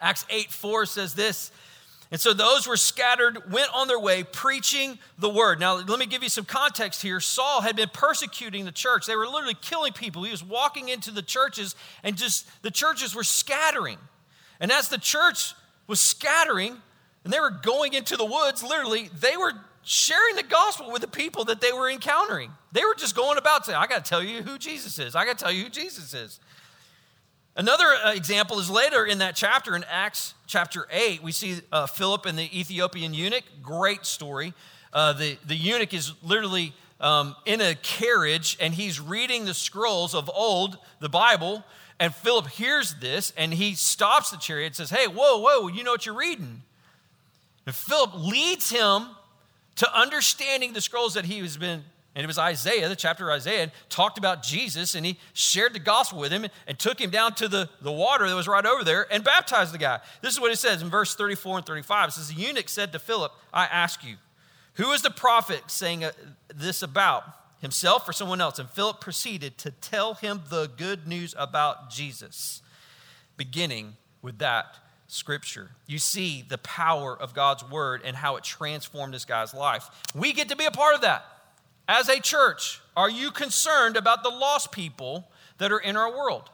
Acts 0.00 0.26
8 0.30 0.50
4 0.50 0.86
says 0.86 1.14
this 1.14 1.52
and 2.12 2.20
so 2.20 2.34
those 2.34 2.68
were 2.68 2.76
scattered, 2.76 3.50
went 3.50 3.70
on 3.74 3.88
their 3.88 3.98
way 3.98 4.22
preaching 4.22 4.98
the 5.18 5.30
word. 5.30 5.58
Now, 5.58 5.76
let 5.76 5.98
me 5.98 6.04
give 6.04 6.22
you 6.22 6.28
some 6.28 6.44
context 6.44 7.00
here. 7.00 7.20
Saul 7.20 7.62
had 7.62 7.74
been 7.74 7.88
persecuting 7.88 8.66
the 8.66 8.70
church. 8.70 9.06
They 9.06 9.16
were 9.16 9.26
literally 9.26 9.56
killing 9.62 9.94
people. 9.94 10.22
He 10.22 10.30
was 10.30 10.44
walking 10.44 10.90
into 10.90 11.10
the 11.10 11.22
churches, 11.22 11.74
and 12.02 12.14
just 12.14 12.46
the 12.60 12.70
churches 12.70 13.14
were 13.14 13.24
scattering. 13.24 13.96
And 14.60 14.70
as 14.70 14.90
the 14.90 14.98
church 14.98 15.54
was 15.86 16.00
scattering, 16.00 16.76
and 17.24 17.32
they 17.32 17.40
were 17.40 17.50
going 17.50 17.94
into 17.94 18.18
the 18.18 18.26
woods, 18.26 18.62
literally, 18.62 19.08
they 19.18 19.38
were 19.38 19.54
sharing 19.84 20.36
the 20.36 20.42
gospel 20.42 20.90
with 20.90 21.02
the 21.02 21.08
people 21.08 21.44
that 21.46 21.60
they 21.60 21.72
were 21.72 21.90
encountering. 21.90 22.50
They 22.72 22.84
were 22.84 22.94
just 22.94 23.16
going 23.16 23.38
about 23.38 23.66
saying, 23.66 23.76
I 23.76 23.86
got 23.86 24.04
to 24.04 24.08
tell 24.08 24.22
you 24.22 24.42
who 24.42 24.58
Jesus 24.58 24.98
is. 24.98 25.14
I 25.14 25.24
got 25.24 25.38
to 25.38 25.44
tell 25.44 25.52
you 25.52 25.64
who 25.64 25.70
Jesus 25.70 26.14
is. 26.14 26.40
Another 27.54 27.84
uh, 27.84 28.14
example 28.14 28.58
is 28.60 28.70
later 28.70 29.04
in 29.04 29.18
that 29.18 29.36
chapter, 29.36 29.76
in 29.76 29.84
Acts 29.90 30.34
chapter 30.46 30.86
8, 30.90 31.22
we 31.22 31.32
see 31.32 31.60
uh, 31.70 31.86
Philip 31.86 32.24
and 32.24 32.38
the 32.38 32.58
Ethiopian 32.58 33.12
eunuch. 33.12 33.44
Great 33.62 34.06
story. 34.06 34.54
Uh, 34.92 35.12
the, 35.12 35.36
the 35.46 35.54
eunuch 35.54 35.92
is 35.92 36.14
literally 36.22 36.72
um, 37.00 37.36
in 37.44 37.60
a 37.60 37.74
carriage 37.74 38.56
and 38.60 38.72
he's 38.72 39.00
reading 39.00 39.44
the 39.44 39.52
scrolls 39.52 40.14
of 40.14 40.30
old, 40.34 40.78
the 41.00 41.10
Bible. 41.10 41.64
And 42.00 42.14
Philip 42.14 42.48
hears 42.48 42.94
this 43.00 43.32
and 43.36 43.52
he 43.52 43.74
stops 43.74 44.30
the 44.30 44.38
chariot 44.38 44.68
and 44.68 44.76
says, 44.76 44.90
Hey, 44.90 45.06
whoa, 45.06 45.38
whoa, 45.38 45.68
you 45.68 45.84
know 45.84 45.90
what 45.90 46.06
you're 46.06 46.16
reading. 46.16 46.62
And 47.66 47.74
Philip 47.74 48.12
leads 48.14 48.70
him 48.70 49.08
to 49.76 49.98
understanding 49.98 50.72
the 50.72 50.80
scrolls 50.80 51.14
that 51.14 51.24
he 51.24 51.38
has 51.38 51.56
been 51.56 51.84
and 52.14 52.22
it 52.22 52.26
was 52.26 52.38
Isaiah, 52.38 52.88
the 52.88 52.96
chapter 52.96 53.30
of 53.30 53.34
Isaiah, 53.34 53.72
talked 53.88 54.18
about 54.18 54.42
Jesus, 54.42 54.94
and 54.94 55.06
he 55.06 55.18
shared 55.32 55.72
the 55.72 55.78
gospel 55.78 56.18
with 56.18 56.30
him 56.30 56.46
and 56.66 56.78
took 56.78 57.00
him 57.00 57.08
down 57.08 57.34
to 57.36 57.48
the, 57.48 57.70
the 57.80 57.92
water 57.92 58.28
that 58.28 58.34
was 58.34 58.46
right 58.46 58.66
over 58.66 58.84
there 58.84 59.06
and 59.10 59.24
baptized 59.24 59.72
the 59.72 59.78
guy. 59.78 59.98
This 60.20 60.34
is 60.34 60.40
what 60.40 60.52
it 60.52 60.58
says 60.58 60.82
in 60.82 60.90
verse 60.90 61.14
34 61.14 61.58
and 61.58 61.66
35. 61.66 62.08
It 62.08 62.12
says, 62.12 62.28
The 62.28 62.34
eunuch 62.34 62.68
said 62.68 62.92
to 62.92 62.98
Philip, 62.98 63.32
I 63.52 63.64
ask 63.64 64.04
you, 64.04 64.16
who 64.74 64.92
is 64.92 65.00
the 65.00 65.10
prophet 65.10 65.62
saying 65.68 66.04
uh, 66.04 66.12
this 66.54 66.82
about? 66.82 67.24
Himself 67.60 68.08
or 68.08 68.12
someone 68.12 68.40
else? 68.40 68.58
And 68.58 68.68
Philip 68.68 69.00
proceeded 69.00 69.56
to 69.58 69.70
tell 69.70 70.14
him 70.14 70.42
the 70.48 70.68
good 70.76 71.06
news 71.06 71.32
about 71.38 71.90
Jesus, 71.90 72.60
beginning 73.36 73.96
with 74.20 74.38
that 74.38 74.78
scripture. 75.12 75.70
You 75.86 75.98
see 75.98 76.42
the 76.48 76.58
power 76.58 77.14
of 77.14 77.34
God's 77.34 77.68
word 77.68 78.00
and 78.02 78.16
how 78.16 78.36
it 78.36 78.44
transformed 78.44 79.12
this 79.12 79.26
guy's 79.26 79.52
life. 79.52 79.90
We 80.14 80.32
get 80.32 80.48
to 80.48 80.56
be 80.56 80.64
a 80.64 80.70
part 80.70 80.94
of 80.94 81.02
that. 81.02 81.24
As 81.86 82.08
a 82.08 82.18
church, 82.18 82.80
are 82.96 83.10
you 83.10 83.30
concerned 83.30 83.98
about 83.98 84.22
the 84.22 84.30
lost 84.30 84.72
people 84.72 85.28
that 85.58 85.70
are 85.70 85.78
in 85.78 85.96
our 85.96 86.10
world? 86.10 86.48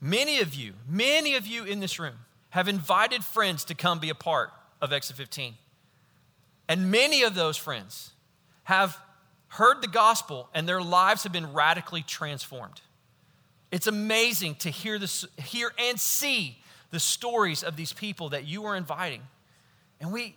Many 0.00 0.40
of 0.40 0.54
you, 0.54 0.72
many 0.88 1.34
of 1.34 1.46
you 1.46 1.64
in 1.64 1.80
this 1.80 1.98
room 1.98 2.14
have 2.50 2.68
invited 2.68 3.22
friends 3.22 3.64
to 3.66 3.74
come 3.74 3.98
be 3.98 4.08
a 4.08 4.14
part 4.14 4.50
of 4.80 4.92
Exit 4.92 5.16
15. 5.16 5.54
And 6.68 6.90
many 6.90 7.22
of 7.22 7.34
those 7.34 7.58
friends 7.58 8.12
have 8.62 8.98
heard 9.48 9.82
the 9.82 9.88
gospel 9.88 10.48
and 10.54 10.66
their 10.66 10.80
lives 10.80 11.24
have 11.24 11.32
been 11.32 11.52
radically 11.52 12.02
transformed. 12.02 12.80
It's 13.70 13.86
amazing 13.86 14.54
to 14.56 14.70
hear, 14.70 14.98
this, 14.98 15.26
hear 15.36 15.72
and 15.78 16.00
see 16.00 16.58
the 16.94 17.00
stories 17.00 17.64
of 17.64 17.74
these 17.74 17.92
people 17.92 18.28
that 18.28 18.46
you 18.46 18.66
are 18.66 18.76
inviting. 18.76 19.20
And 20.00 20.12
we, 20.12 20.36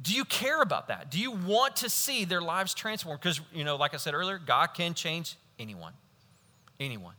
do 0.00 0.14
you 0.14 0.24
care 0.24 0.62
about 0.62 0.86
that? 0.86 1.10
Do 1.10 1.18
you 1.18 1.32
want 1.32 1.74
to 1.76 1.90
see 1.90 2.24
their 2.24 2.40
lives 2.40 2.72
transformed? 2.72 3.20
Because, 3.20 3.40
you 3.52 3.64
know, 3.64 3.74
like 3.74 3.94
I 3.94 3.96
said 3.96 4.14
earlier, 4.14 4.38
God 4.38 4.68
can 4.74 4.94
change 4.94 5.34
anyone. 5.58 5.92
Anyone. 6.78 7.14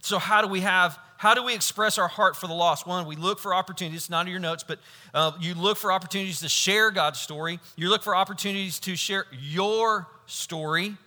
So, 0.00 0.18
how 0.18 0.42
do 0.42 0.48
we 0.48 0.60
have, 0.60 0.98
how 1.16 1.32
do 1.32 1.42
we 1.42 1.54
express 1.54 1.96
our 1.96 2.06
heart 2.06 2.36
for 2.36 2.48
the 2.48 2.52
lost? 2.52 2.86
One, 2.86 3.06
we 3.06 3.16
look 3.16 3.38
for 3.38 3.54
opportunities, 3.54 4.00
it's 4.00 4.10
not 4.10 4.26
in 4.26 4.30
your 4.30 4.40
notes, 4.40 4.62
but 4.62 4.78
uh, 5.14 5.32
you 5.40 5.54
look 5.54 5.78
for 5.78 5.90
opportunities 5.90 6.40
to 6.40 6.50
share 6.50 6.90
God's 6.90 7.18
story. 7.18 7.60
You 7.76 7.88
look 7.88 8.02
for 8.02 8.14
opportunities 8.14 8.78
to 8.80 8.94
share 8.94 9.24
your 9.32 10.06
story. 10.26 10.98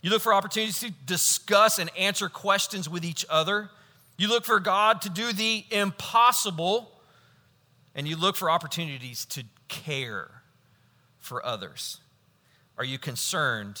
You 0.00 0.10
look 0.10 0.22
for 0.22 0.32
opportunities 0.32 0.78
to 0.78 0.92
discuss 1.06 1.80
and 1.80 1.90
answer 1.98 2.28
questions 2.28 2.88
with 2.88 3.04
each 3.04 3.26
other. 3.28 3.68
You 4.16 4.28
look 4.28 4.44
for 4.44 4.60
God 4.60 5.02
to 5.02 5.10
do 5.10 5.32
the 5.32 5.64
impossible. 5.70 6.90
And 7.96 8.08
you 8.08 8.16
look 8.16 8.34
for 8.34 8.50
opportunities 8.50 9.24
to 9.26 9.44
care 9.68 10.42
for 11.20 11.46
others? 11.46 12.00
Are 12.76 12.84
you 12.84 12.98
concerned 12.98 13.80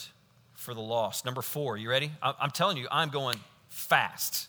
for 0.54 0.72
the 0.72 0.80
lost? 0.80 1.24
Number 1.24 1.42
four, 1.42 1.76
you 1.76 1.90
ready? 1.90 2.12
I'm 2.22 2.52
telling 2.52 2.76
you, 2.76 2.86
I'm 2.92 3.08
going 3.08 3.40
fast. 3.70 4.46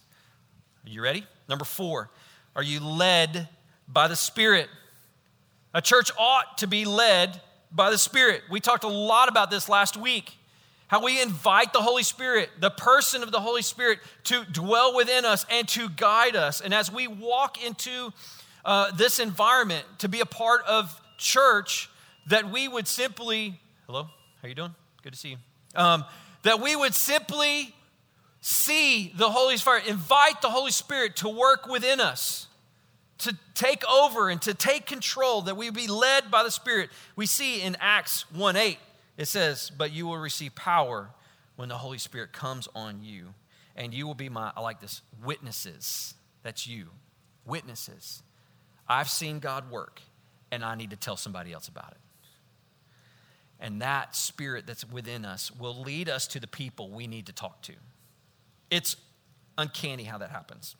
Are 0.86 0.89
you 0.89 1.01
ready? 1.01 1.25
Number 1.50 1.65
four, 1.65 2.12
are 2.56 2.62
you 2.62 2.80
led 2.80 3.50
by 3.88 4.08
the 4.08 4.15
Spirit? 4.15 4.70
A 5.74 5.82
church 5.82 6.12
ought 6.18 6.60
to 6.60 6.68
be 6.68 6.86
led 6.86 7.42
by 7.72 7.89
the 7.89 7.98
Spirit. 7.98 8.44
We 8.51 8.60
talked 8.60 8.84
a 8.84 8.88
lot 8.88 9.30
about 9.30 9.50
this 9.50 9.68
last 9.68 9.98
week. 9.98 10.38
How 10.88 11.04
we 11.04 11.22
invite 11.22 11.74
the 11.74 11.82
Holy 11.82 12.04
Spirit, 12.04 12.50
the 12.60 12.70
person 12.70 13.24
of 13.24 13.32
the 13.32 13.39
Holy 13.39 13.63
Spirit, 13.63 14.00
to 14.25 14.44
dwell 14.51 14.96
within 14.96 15.25
us 15.25 15.46
and 15.50 15.68
to 15.70 15.89
guide 15.89 16.36
us. 16.36 16.62
And 16.62 16.74
as 16.74 16.92
we 16.92 17.08
walk 17.08 17.63
into 17.63 18.13
uh, 18.63 18.92
this 18.92 19.20
environment, 19.20 19.86
to 20.00 20.10
be 20.10 20.20
a 20.20 20.25
part 20.25 20.62
of 20.68 21.01
church 21.18 21.89
that 22.27 22.51
we 22.51 22.68
would 22.68 22.88
simply, 22.88 23.60
hello, 23.88 24.10
how 24.42 24.48
you 24.48 24.56
doing? 24.56 24.75
Good 25.01 25.13
to 25.13 25.20
see 25.20 25.30
you. 25.30 25.38
Um, 25.75 26.06
that 26.44 26.62
we 26.62 26.75
would 26.75 26.94
simply 26.94 27.74
see 28.42 29.12
the 29.15 29.32
Holy 29.32 29.58
Spirit, 29.58 29.88
invite 29.88 30.42
the 30.42 30.50
Holy 30.51 30.72
Spirit 30.72 31.15
to 31.18 31.30
work 31.30 31.68
within 31.68 32.00
us, 32.00 32.48
to 33.20 33.36
take 33.56 33.84
over 33.89 34.30
and 34.30 34.39
to 34.44 34.54
take 34.54 34.86
control, 34.86 35.42
that 35.44 35.58
we 35.58 35.72
be 35.72 35.88
led 35.88 36.30
by 36.30 36.44
the 36.44 36.51
Spirit. 36.51 36.92
We 37.15 37.25
see 37.25 37.62
in 37.62 37.75
Acts 37.80 38.30
1 38.32 38.56
8, 38.56 38.77
it 39.18 39.26
says, 39.26 39.72
But 39.76 39.92
you 39.92 40.08
will 40.08 40.18
receive 40.18 40.56
power 40.56 41.10
when 41.56 41.70
the 41.70 41.78
Holy 41.78 41.98
Spirit 41.98 42.34
comes 42.34 42.68
on 42.76 43.04
you, 43.04 43.34
and 43.76 43.94
you 43.94 44.06
will 44.06 44.16
be 44.16 44.30
my, 44.30 44.52
I 44.56 44.62
like 44.62 44.82
this, 44.82 45.02
witnesses. 45.24 46.16
That's 46.44 46.68
you, 46.68 46.90
witnesses. 47.46 48.22
I've 48.88 49.10
seen 49.10 49.40
God 49.40 49.72
work 49.72 50.02
and 50.52 50.64
I 50.64 50.76
need 50.76 50.92
to 50.92 50.96
tell 50.96 51.18
somebody 51.18 51.52
else 51.52 51.68
about 51.68 51.92
it. 51.92 51.98
And 53.60 53.82
that 53.82 54.16
spirit 54.16 54.68
that's 54.68 54.90
within 54.90 55.26
us 55.26 55.52
will 55.52 55.82
lead 55.82 56.10
us 56.10 56.28
to 56.28 56.40
the 56.40 56.48
people 56.48 56.90
we 56.90 57.08
need 57.08 57.26
to 57.28 57.34
talk 57.34 57.62
to. 57.64 57.74
It's 58.70 58.96
uncanny 59.58 60.04
how 60.04 60.18
that 60.18 60.30
happens. 60.30 60.76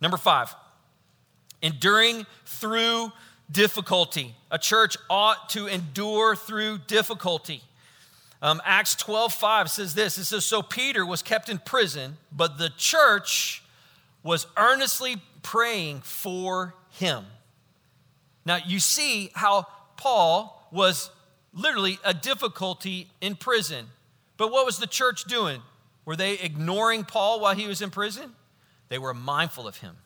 Number 0.00 0.16
five, 0.16 0.54
enduring 1.60 2.26
through 2.46 3.12
difficulty. 3.50 4.34
A 4.50 4.58
church 4.58 4.96
ought 5.08 5.48
to 5.50 5.66
endure 5.66 6.36
through 6.36 6.78
difficulty. 6.86 7.62
Um, 8.42 8.60
Acts 8.64 8.94
12 8.96 9.32
5 9.32 9.70
says 9.70 9.94
this 9.94 10.18
it 10.18 10.24
says, 10.24 10.44
So 10.44 10.62
Peter 10.62 11.06
was 11.06 11.22
kept 11.22 11.48
in 11.48 11.58
prison, 11.58 12.16
but 12.30 12.58
the 12.58 12.70
church 12.76 13.62
was 14.22 14.46
earnestly 14.56 15.16
praying 15.42 16.00
for 16.00 16.74
him. 16.90 17.24
Now, 18.46 18.58
you 18.66 18.80
see 18.80 19.30
how 19.34 19.66
Paul 19.96 20.68
was 20.70 21.10
literally 21.54 21.98
a 22.04 22.12
difficulty 22.12 23.08
in 23.20 23.36
prison. 23.36 23.86
But 24.36 24.50
what 24.50 24.66
was 24.66 24.78
the 24.78 24.86
church 24.86 25.24
doing? 25.24 25.62
Were 26.04 26.16
they 26.16 26.34
ignoring 26.34 27.04
Paul 27.04 27.40
while 27.40 27.54
he 27.54 27.66
was 27.66 27.80
in 27.80 27.90
prison? 27.90 28.32
They 28.88 28.98
were 28.98 29.14
mindful 29.14 29.66
of 29.66 29.78
him. 29.78 29.96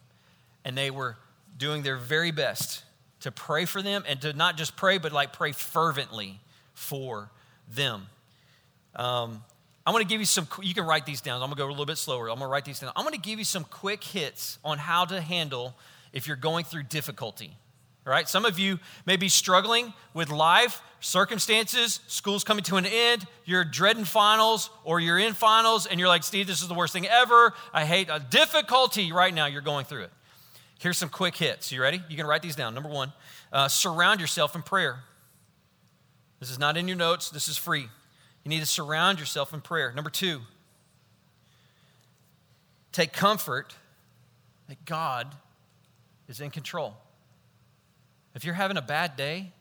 And 0.64 0.76
they 0.76 0.90
were 0.90 1.16
doing 1.56 1.82
their 1.82 1.96
very 1.96 2.30
best 2.30 2.84
to 3.20 3.32
pray 3.32 3.64
for 3.64 3.82
them 3.82 4.04
and 4.06 4.20
to 4.22 4.32
not 4.32 4.56
just 4.56 4.76
pray, 4.76 4.98
but 4.98 5.12
like 5.12 5.32
pray 5.32 5.52
fervently 5.52 6.40
for 6.74 7.30
them. 7.74 8.06
Um, 8.94 9.42
I 9.86 9.90
want 9.90 10.02
to 10.02 10.08
give 10.08 10.20
you 10.20 10.26
some, 10.26 10.46
you 10.62 10.74
can 10.74 10.84
write 10.84 11.06
these 11.06 11.20
down. 11.20 11.36
I'm 11.36 11.48
going 11.48 11.52
to 11.52 11.56
go 11.56 11.66
a 11.66 11.70
little 11.70 11.86
bit 11.86 11.98
slower. 11.98 12.28
I'm 12.28 12.38
going 12.38 12.48
to 12.48 12.52
write 12.52 12.64
these 12.64 12.80
down. 12.80 12.92
I'm 12.94 13.04
going 13.04 13.14
to 13.14 13.20
give 13.20 13.38
you 13.38 13.44
some 13.44 13.64
quick 13.64 14.04
hits 14.04 14.58
on 14.64 14.78
how 14.78 15.04
to 15.06 15.20
handle 15.20 15.74
if 16.12 16.26
you're 16.26 16.36
going 16.36 16.64
through 16.64 16.84
difficulty. 16.84 17.56
All 18.06 18.12
right, 18.12 18.28
some 18.28 18.46
of 18.46 18.58
you 18.58 18.78
may 19.04 19.16
be 19.16 19.28
struggling 19.28 19.92
with 20.14 20.30
life, 20.30 20.80
circumstances, 21.00 22.00
school's 22.06 22.42
coming 22.42 22.64
to 22.64 22.76
an 22.76 22.86
end, 22.86 23.26
you're 23.44 23.64
dreading 23.64 24.04
finals, 24.04 24.70
or 24.82 24.98
you're 24.98 25.18
in 25.18 25.34
finals, 25.34 25.86
and 25.86 26.00
you're 26.00 26.08
like, 26.08 26.22
Steve, 26.22 26.46
this 26.46 26.62
is 26.62 26.68
the 26.68 26.74
worst 26.74 26.94
thing 26.94 27.06
ever. 27.06 27.52
I 27.70 27.84
hate 27.84 28.08
a 28.10 28.18
difficulty 28.18 29.12
right 29.12 29.34
now. 29.34 29.44
You're 29.44 29.60
going 29.60 29.84
through 29.84 30.04
it. 30.04 30.10
Here's 30.78 30.96
some 30.96 31.08
quick 31.08 31.36
hits. 31.36 31.72
You 31.72 31.82
ready? 31.82 32.00
You 32.08 32.16
can 32.16 32.26
write 32.26 32.42
these 32.42 32.56
down. 32.56 32.74
Number 32.74 32.88
one, 32.88 33.12
uh, 33.52 33.68
surround 33.68 34.20
yourself 34.20 34.54
in 34.54 34.62
prayer. 34.62 35.00
This 36.40 36.50
is 36.50 36.58
not 36.58 36.76
in 36.76 36.86
your 36.86 36.96
notes, 36.96 37.30
this 37.30 37.48
is 37.48 37.56
free. 37.56 37.88
You 38.44 38.48
need 38.48 38.60
to 38.60 38.66
surround 38.66 39.18
yourself 39.18 39.52
in 39.52 39.60
prayer. 39.60 39.92
Number 39.92 40.10
two, 40.10 40.40
take 42.92 43.12
comfort 43.12 43.74
that 44.68 44.84
God 44.84 45.34
is 46.28 46.40
in 46.40 46.50
control. 46.50 46.94
If 48.34 48.44
you're 48.44 48.54
having 48.54 48.76
a 48.76 48.82
bad 48.82 49.16
day, 49.16 49.52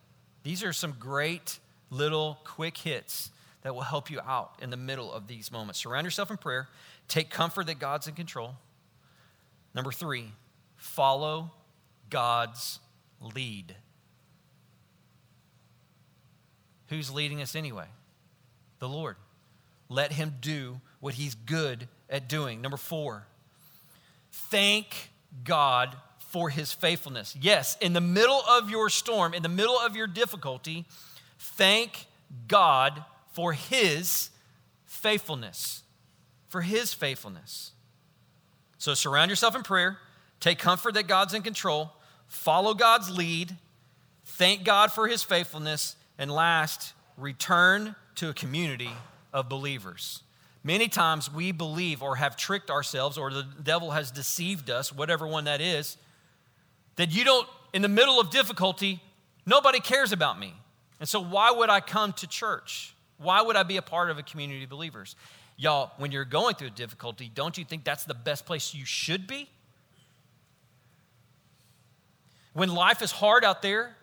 these 0.43 0.63
are 0.63 0.71
some 0.71 0.95
great 0.99 1.57
little 1.89 2.37
quick 2.43 2.77
hits 2.77 3.31
that 3.63 3.73
will 3.73 3.81
help 3.81 4.11
you 4.11 4.19
out 4.21 4.53
in 4.61 4.69
the 4.69 4.77
middle 4.77 5.11
of 5.11 5.27
these 5.27 5.51
moments. 5.51 5.79
Surround 5.79 6.05
yourself 6.05 6.29
in 6.29 6.37
prayer. 6.37 6.67
Take 7.07 7.29
comfort 7.29 7.65
that 7.67 7.79
God's 7.79 8.07
in 8.07 8.13
control. 8.13 8.55
Number 9.73 9.91
three, 9.91 10.31
follow 10.77 11.51
God's 12.09 12.79
lead. 13.35 13.75
Who's 16.87 17.11
leading 17.11 17.41
us 17.41 17.55
anyway? 17.55 17.87
The 18.79 18.87
Lord. 18.87 19.17
Let 19.89 20.13
Him 20.13 20.35
do 20.39 20.79
what 20.99 21.15
He's 21.15 21.35
good 21.35 21.87
at 22.09 22.29
doing. 22.29 22.61
Number 22.61 22.77
four, 22.77 23.27
thank 24.31 25.09
God 25.43 25.95
for 26.29 26.49
his 26.49 26.71
faithfulness. 26.73 27.35
Yes, 27.39 27.77
in 27.81 27.93
the 27.93 28.01
middle 28.01 28.41
of 28.49 28.69
your 28.69 28.89
storm, 28.89 29.33
in 29.33 29.43
the 29.43 29.49
middle 29.49 29.77
of 29.77 29.95
your 29.95 30.07
difficulty, 30.07 30.85
thank 31.39 32.05
God 32.47 33.03
for 33.31 33.53
his 33.53 34.29
faithfulness. 34.85 35.83
For 36.49 36.61
his 36.61 36.93
faithfulness. 36.93 37.71
So 38.77 38.93
surround 38.93 39.29
yourself 39.29 39.55
in 39.55 39.63
prayer, 39.63 39.97
take 40.39 40.59
comfort 40.59 40.93
that 40.95 41.07
God's 41.07 41.33
in 41.33 41.41
control, 41.41 41.91
follow 42.27 42.73
God's 42.73 43.09
lead, 43.09 43.55
thank 44.25 44.63
God 44.63 44.91
for 44.91 45.07
his 45.07 45.23
faithfulness, 45.23 45.95
and 46.17 46.31
last, 46.31 46.93
return 47.17 47.95
to 48.15 48.29
a 48.29 48.33
community 48.33 48.91
of 49.33 49.49
believers. 49.49 50.23
Many 50.63 50.87
times 50.87 51.31
we 51.33 51.51
believe 51.51 52.01
or 52.01 52.17
have 52.17 52.35
tricked 52.35 52.69
ourselves, 52.69 53.17
or 53.17 53.31
the 53.31 53.47
devil 53.63 53.91
has 53.91 54.11
deceived 54.11 54.69
us, 54.69 54.91
whatever 54.91 55.27
one 55.27 55.45
that 55.45 55.61
is, 55.61 55.97
that 56.97 57.15
you 57.15 57.23
don't, 57.23 57.47
in 57.73 57.81
the 57.81 57.87
middle 57.87 58.19
of 58.19 58.31
difficulty, 58.31 59.01
nobody 59.45 59.79
cares 59.79 60.11
about 60.11 60.39
me. 60.39 60.53
And 60.99 61.07
so, 61.07 61.23
why 61.23 61.51
would 61.51 61.69
I 61.69 61.79
come 61.79 62.11
to 62.13 62.27
church? 62.27 62.93
Why 63.17 63.41
would 63.41 63.55
I 63.55 63.63
be 63.63 63.77
a 63.77 63.81
part 63.81 64.09
of 64.09 64.17
a 64.17 64.23
community 64.23 64.63
of 64.63 64.69
believers? 64.69 65.15
Y'all, 65.55 65.91
when 65.97 66.11
you're 66.11 66.25
going 66.25 66.55
through 66.55 66.67
a 66.67 66.71
difficulty, 66.71 67.31
don't 67.33 67.57
you 67.57 67.65
think 67.65 67.83
that's 67.83 68.05
the 68.05 68.13
best 68.13 68.45
place 68.45 68.73
you 68.73 68.85
should 68.85 69.25
be? 69.25 69.49
When 72.57 72.69
life 72.69 73.03
is 73.03 73.11
hard 73.11 73.45
out 73.45 73.61
there, 73.61 73.95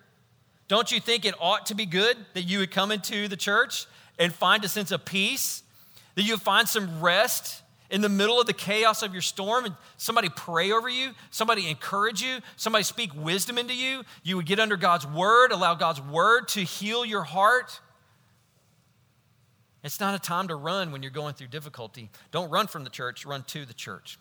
don't 0.69 0.89
you 0.89 1.01
think 1.01 1.25
it 1.25 1.35
ought 1.41 1.65
to 1.65 1.75
be 1.75 1.85
good 1.85 2.15
that 2.35 2.43
you 2.43 2.59
would 2.59 2.71
come 2.71 2.89
into 2.89 3.27
the 3.27 3.35
church 3.35 3.85
and 4.17 4.33
find 4.33 4.63
a 4.63 4.69
sense 4.69 4.91
of 4.91 5.03
peace, 5.03 5.61
that 6.15 6.21
you 6.21 6.37
find 6.37 6.65
some 6.65 7.01
rest 7.01 7.63
in 7.89 7.99
the 7.99 8.07
middle 8.07 8.39
of 8.39 8.47
the 8.47 8.53
chaos 8.53 9.03
of 9.03 9.11
your 9.11 9.21
storm 9.21 9.65
and 9.65 9.75
somebody 9.97 10.29
pray 10.29 10.71
over 10.71 10.87
you, 10.87 11.11
somebody 11.31 11.69
encourage 11.69 12.21
you, 12.21 12.37
somebody 12.55 12.85
speak 12.85 13.11
wisdom 13.13 13.57
into 13.57 13.75
you, 13.75 14.03
you 14.23 14.37
would 14.37 14.45
get 14.45 14.57
under 14.57 14.77
God's 14.77 15.05
word, 15.05 15.51
allow 15.51 15.75
God's 15.75 15.99
word 15.99 16.47
to 16.47 16.61
heal 16.61 17.03
your 17.03 17.23
heart. 17.23 17.81
It's 19.83 19.99
not 19.99 20.15
a 20.15 20.19
time 20.19 20.47
to 20.47 20.55
run 20.55 20.93
when 20.93 21.03
you're 21.03 21.11
going 21.11 21.33
through 21.33 21.47
difficulty. 21.47 22.09
Don't 22.31 22.49
run 22.49 22.67
from 22.67 22.85
the 22.85 22.89
church, 22.89 23.25
run 23.25 23.43
to 23.47 23.65
the 23.65 23.73
church. 23.73 24.17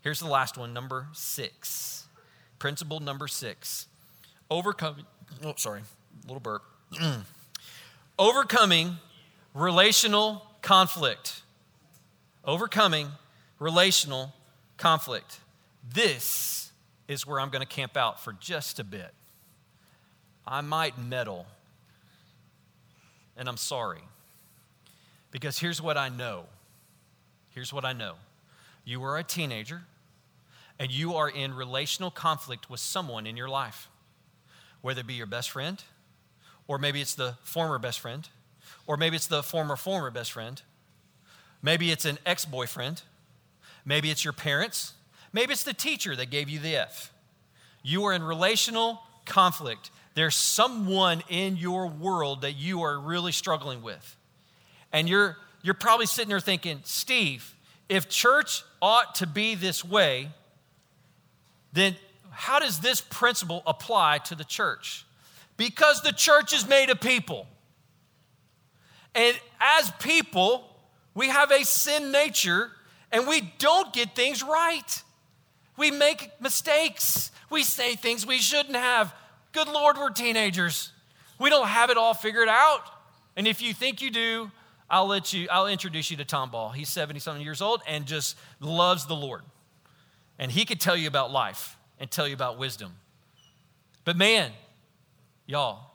Here's 0.00 0.20
the 0.20 0.28
last 0.28 0.56
one, 0.56 0.72
number 0.72 1.08
six. 1.12 2.05
Principle 2.58 3.00
number 3.00 3.28
six 3.28 3.86
overcoming, 4.50 5.04
oh, 5.44 5.54
sorry, 5.56 5.82
little 6.26 6.40
burp. 6.40 6.62
overcoming 8.18 8.96
relational 9.54 10.42
conflict 10.62 11.42
overcoming 12.46 13.08
relational 13.58 14.32
conflict. 14.76 15.40
This 15.92 16.70
is 17.08 17.26
where 17.26 17.40
I'm 17.40 17.50
going 17.50 17.60
to 17.60 17.68
camp 17.68 17.96
out 17.96 18.22
for 18.22 18.32
just 18.34 18.78
a 18.78 18.84
bit. 18.84 19.12
I 20.46 20.60
might 20.60 20.96
meddle, 20.96 21.46
and 23.36 23.48
I'm 23.48 23.56
sorry. 23.56 24.02
Because 25.32 25.58
here's 25.58 25.82
what 25.82 25.96
I 25.96 26.08
know. 26.08 26.44
Here's 27.50 27.72
what 27.72 27.84
I 27.84 27.92
know. 27.92 28.14
You 28.84 29.02
are 29.04 29.18
a 29.18 29.24
teenager, 29.24 29.82
and 30.78 30.90
you 30.90 31.14
are 31.14 31.28
in 31.28 31.54
relational 31.54 32.10
conflict 32.10 32.68
with 32.68 32.80
someone 32.80 33.26
in 33.26 33.36
your 33.36 33.48
life, 33.48 33.88
whether 34.82 35.00
it 35.00 35.06
be 35.06 35.14
your 35.14 35.26
best 35.26 35.50
friend, 35.50 35.82
or 36.68 36.78
maybe 36.78 37.00
it's 37.00 37.14
the 37.14 37.34
former 37.42 37.78
best 37.78 38.00
friend, 38.00 38.28
or 38.86 38.96
maybe 38.96 39.16
it's 39.16 39.26
the 39.26 39.42
former, 39.42 39.76
former 39.76 40.10
best 40.10 40.32
friend 40.32 40.62
Maybe 41.62 41.90
it's 41.90 42.04
an 42.04 42.18
ex 42.24 42.44
boyfriend. 42.44 43.02
Maybe 43.84 44.10
it's 44.10 44.22
your 44.22 44.32
parents. 44.32 44.94
Maybe 45.32 45.52
it's 45.52 45.64
the 45.64 45.74
teacher 45.74 46.16
that 46.16 46.30
gave 46.30 46.48
you 46.48 46.58
the 46.58 46.76
F. 46.76 47.12
You 47.82 48.04
are 48.04 48.12
in 48.12 48.22
relational 48.22 49.00
conflict. 49.24 49.90
There's 50.14 50.36
someone 50.36 51.22
in 51.28 51.56
your 51.56 51.88
world 51.88 52.42
that 52.42 52.52
you 52.52 52.82
are 52.82 52.98
really 52.98 53.32
struggling 53.32 53.82
with. 53.82 54.16
And 54.92 55.08
you're, 55.08 55.36
you're 55.62 55.74
probably 55.74 56.06
sitting 56.06 56.28
there 56.28 56.40
thinking, 56.40 56.80
Steve, 56.84 57.54
if 57.88 58.08
church 58.08 58.62
ought 58.80 59.16
to 59.16 59.26
be 59.26 59.56
this 59.56 59.84
way, 59.84 60.30
then 61.76 61.96
how 62.30 62.58
does 62.58 62.80
this 62.80 63.00
principle 63.00 63.62
apply 63.66 64.18
to 64.18 64.34
the 64.34 64.44
church? 64.44 65.04
Because 65.56 66.02
the 66.02 66.12
church 66.12 66.52
is 66.52 66.68
made 66.68 66.90
of 66.90 67.00
people. 67.00 67.46
And 69.14 69.38
as 69.60 69.90
people, 70.00 70.68
we 71.14 71.28
have 71.28 71.50
a 71.50 71.64
sin 71.64 72.12
nature 72.12 72.70
and 73.10 73.26
we 73.26 73.52
don't 73.58 73.92
get 73.92 74.14
things 74.14 74.42
right. 74.42 75.02
We 75.76 75.90
make 75.90 76.30
mistakes. 76.40 77.30
We 77.50 77.62
say 77.62 77.94
things 77.94 78.26
we 78.26 78.38
shouldn't 78.38 78.76
have. 78.76 79.14
Good 79.52 79.68
Lord, 79.68 79.96
we're 79.96 80.10
teenagers. 80.10 80.92
We 81.38 81.48
don't 81.48 81.68
have 81.68 81.90
it 81.90 81.96
all 81.96 82.14
figured 82.14 82.48
out. 82.48 82.82
And 83.36 83.46
if 83.46 83.62
you 83.62 83.72
think 83.72 84.02
you 84.02 84.10
do, 84.10 84.50
I'll 84.88 85.06
let 85.06 85.32
you, 85.32 85.48
I'll 85.50 85.66
introduce 85.66 86.10
you 86.10 86.16
to 86.18 86.24
Tom 86.24 86.50
Ball. 86.50 86.70
He's 86.70 86.88
70 86.88 87.20
something 87.20 87.42
years 87.42 87.60
old 87.60 87.82
and 87.86 88.06
just 88.06 88.36
loves 88.60 89.06
the 89.06 89.16
Lord. 89.16 89.42
And 90.38 90.50
he 90.50 90.64
could 90.64 90.80
tell 90.80 90.96
you 90.96 91.08
about 91.08 91.32
life 91.32 91.76
and 91.98 92.10
tell 92.10 92.28
you 92.28 92.34
about 92.34 92.58
wisdom. 92.58 92.96
But 94.04 94.16
man, 94.16 94.52
y'all, 95.46 95.92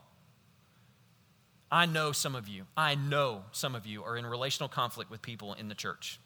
I 1.70 1.86
know 1.86 2.12
some 2.12 2.34
of 2.34 2.48
you, 2.48 2.64
I 2.76 2.94
know 2.94 3.44
some 3.52 3.74
of 3.74 3.86
you 3.86 4.04
are 4.04 4.16
in 4.16 4.26
relational 4.26 4.68
conflict 4.68 5.10
with 5.10 5.22
people 5.22 5.54
in 5.54 5.68
the 5.68 5.74
church. 5.74 6.20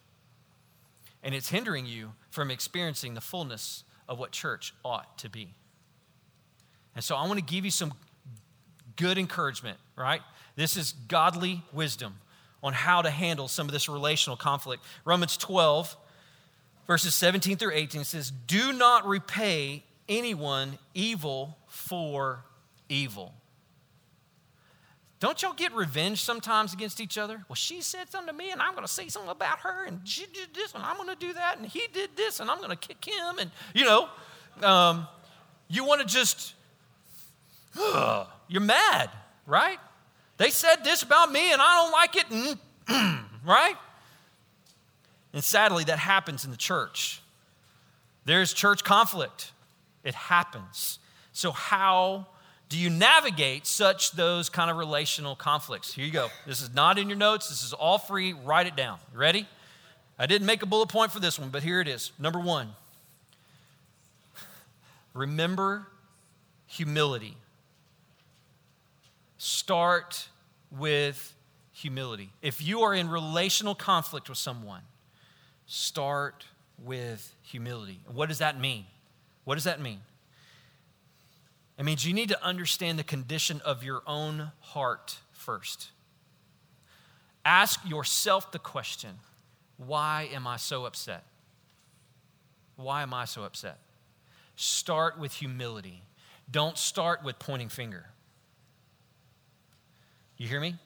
And 1.23 1.35
it's 1.35 1.49
hindering 1.49 1.87
you 1.87 2.13
from 2.31 2.51
experiencing 2.51 3.15
the 3.15 3.21
fullness 3.21 3.85
of 4.09 4.19
what 4.19 4.33
church 4.33 4.75
ought 4.85 5.19
to 5.19 5.29
be. 5.29 5.55
And 6.95 7.05
so 7.05 7.15
I 7.15 7.27
want 7.27 7.39
to 7.39 7.45
give 7.45 7.65
you 7.65 7.71
some 7.71 7.93
good 8.97 9.19
encouragement, 9.19 9.79
right? 9.97 10.23
This 10.57 10.77
is 10.77 10.93
godly 10.93 11.63
wisdom 11.73 12.17
on 12.63 12.73
how 12.73 13.03
to 13.03 13.11
handle 13.11 13.49
some 13.49 13.67
of 13.67 13.73
this 13.73 13.89
relational 13.89 14.37
conflict. 14.37 14.83
Romans 15.05 15.37
12, 15.37 15.97
verses 16.87 17.15
17 17.15 17.57
through 17.57 17.73
18 17.73 18.05
says, 18.05 18.31
Do 18.47 18.73
not 18.73 19.07
repay 19.07 19.83
anyone 20.09 20.79
evil 20.95 21.57
for 21.67 22.45
evil. 22.89 23.35
Don't 25.19 25.41
y'all 25.41 25.55
get 25.55 25.73
revenge 25.73 26.23
sometimes 26.23 26.75
against 26.75 27.01
each 27.01 27.17
other? 27.17 27.43
Well, 27.49 27.57
she 27.57 27.81
said 27.81 28.11
something 28.11 28.33
to 28.33 28.37
me, 28.37 28.51
and 28.51 28.61
I'm 28.61 28.73
going 28.73 28.87
to 28.87 28.93
say 28.93 29.09
something 29.09 29.31
about 29.31 29.61
her, 29.61 29.87
and 29.87 30.07
she 30.07 30.27
did 30.27 30.55
this, 30.55 30.75
and 30.75 30.85
I'm 30.85 30.97
going 30.97 31.09
to 31.09 31.17
do 31.17 31.33
that, 31.33 31.57
and 31.57 31.67
he 31.67 31.83
did 31.93 32.11
this, 32.17 32.39
and 32.39 32.51
I'm 32.51 32.59
going 32.59 32.71
to 32.71 32.77
kick 32.77 33.03
him, 33.03 33.39
and 33.39 33.51
you 33.75 33.85
know, 33.85 34.09
um, 34.63 35.09
you 35.69 35.85
want 35.85 36.03
to 36.03 36.07
just, 36.07 36.55
uh, 37.81 38.27
you're 38.49 38.61
mad, 38.61 39.11
right? 39.47 39.79
They 40.37 40.51
said 40.51 40.85
this 40.85 41.03
about 41.03 41.33
me, 41.33 41.51
and 41.51 41.63
I 41.63 41.75
don't 41.77 41.93
like 41.93 42.17
it, 42.17 42.59
and 42.89 43.21
right? 43.45 43.75
And 45.37 45.45
sadly, 45.45 45.85
that 45.85 45.99
happens 45.99 46.47
in 46.47 46.51
the 46.51 46.57
church. 46.57 47.21
There's 48.25 48.55
church 48.55 48.83
conflict. 48.83 49.53
It 50.03 50.15
happens. 50.15 50.99
So, 51.35 51.51
how 51.53 52.29
do 52.71 52.79
you 52.79 52.89
navigate 52.89 53.67
such 53.67 54.13
those 54.13 54.49
kind 54.49 54.71
of 54.71 54.79
relational 54.79 55.37
conflicts? 55.37 55.93
Here 55.93 56.07
you 56.07 56.11
go. 56.11 56.29
This 56.47 56.63
is 56.63 56.73
not 56.73 56.99
in 56.99 57.11
your 57.11 57.19
notes. 57.19 57.51
This 57.51 57.63
is 57.63 57.75
all 57.75 57.99
free. 57.99 58.33
Write 58.33 58.67
it 58.67 58.77
down. 58.77 58.99
Ready? 59.13 59.47
I 60.19 60.25
didn't 60.25 60.47
make 60.47 60.63
a 60.63 60.67
bullet 60.67 60.89
point 60.89 61.13
for 61.13 61.21
this 61.21 61.39
one, 61.39 61.51
but 61.51 61.63
here 61.63 61.83
it 61.83 61.87
is. 61.87 62.13
Number 62.19 62.41
one 62.41 62.71
remember 65.13 65.87
humility. 66.67 67.37
Start 69.37 70.29
with 70.71 71.35
humility. 71.75 72.31
If 72.41 72.67
you 72.67 72.81
are 72.85 72.95
in 72.95 73.11
relational 73.11 73.75
conflict 73.75 74.31
with 74.31 74.39
someone, 74.39 74.81
start 75.67 76.47
with 76.79 77.35
humility. 77.43 78.01
What 78.07 78.29
does 78.29 78.39
that 78.39 78.59
mean? 78.59 78.87
What 79.45 79.55
does 79.55 79.65
that 79.65 79.81
mean? 79.81 80.01
It 81.79 81.85
means 81.85 82.07
you 82.07 82.15
need 82.15 82.31
to 82.31 82.45
understand 82.45 82.99
the 82.99 83.05
condition 83.05 83.61
of 83.65 83.83
your 83.83 84.03
own 84.07 84.53
heart 84.61 85.19
first. 85.33 85.91
Ask 87.45 87.81
yourself 87.89 88.51
the 88.51 88.59
question 88.59 89.11
why 89.77 90.31
am 90.33 90.47
I 90.47 90.57
so 90.57 90.87
upset? 90.87 91.23
Why 92.77 93.03
am 93.03 93.13
I 93.13 93.27
so 93.27 93.45
upset? 93.45 93.79
Start 94.57 95.19
with 95.19 95.35
humility. 95.35 96.03
Don't 96.51 96.79
start 96.79 97.23
with 97.23 97.39
pointing 97.39 97.69
finger. 97.69 98.07
You 100.39 100.49
hear 100.49 100.61
me? 100.61 100.77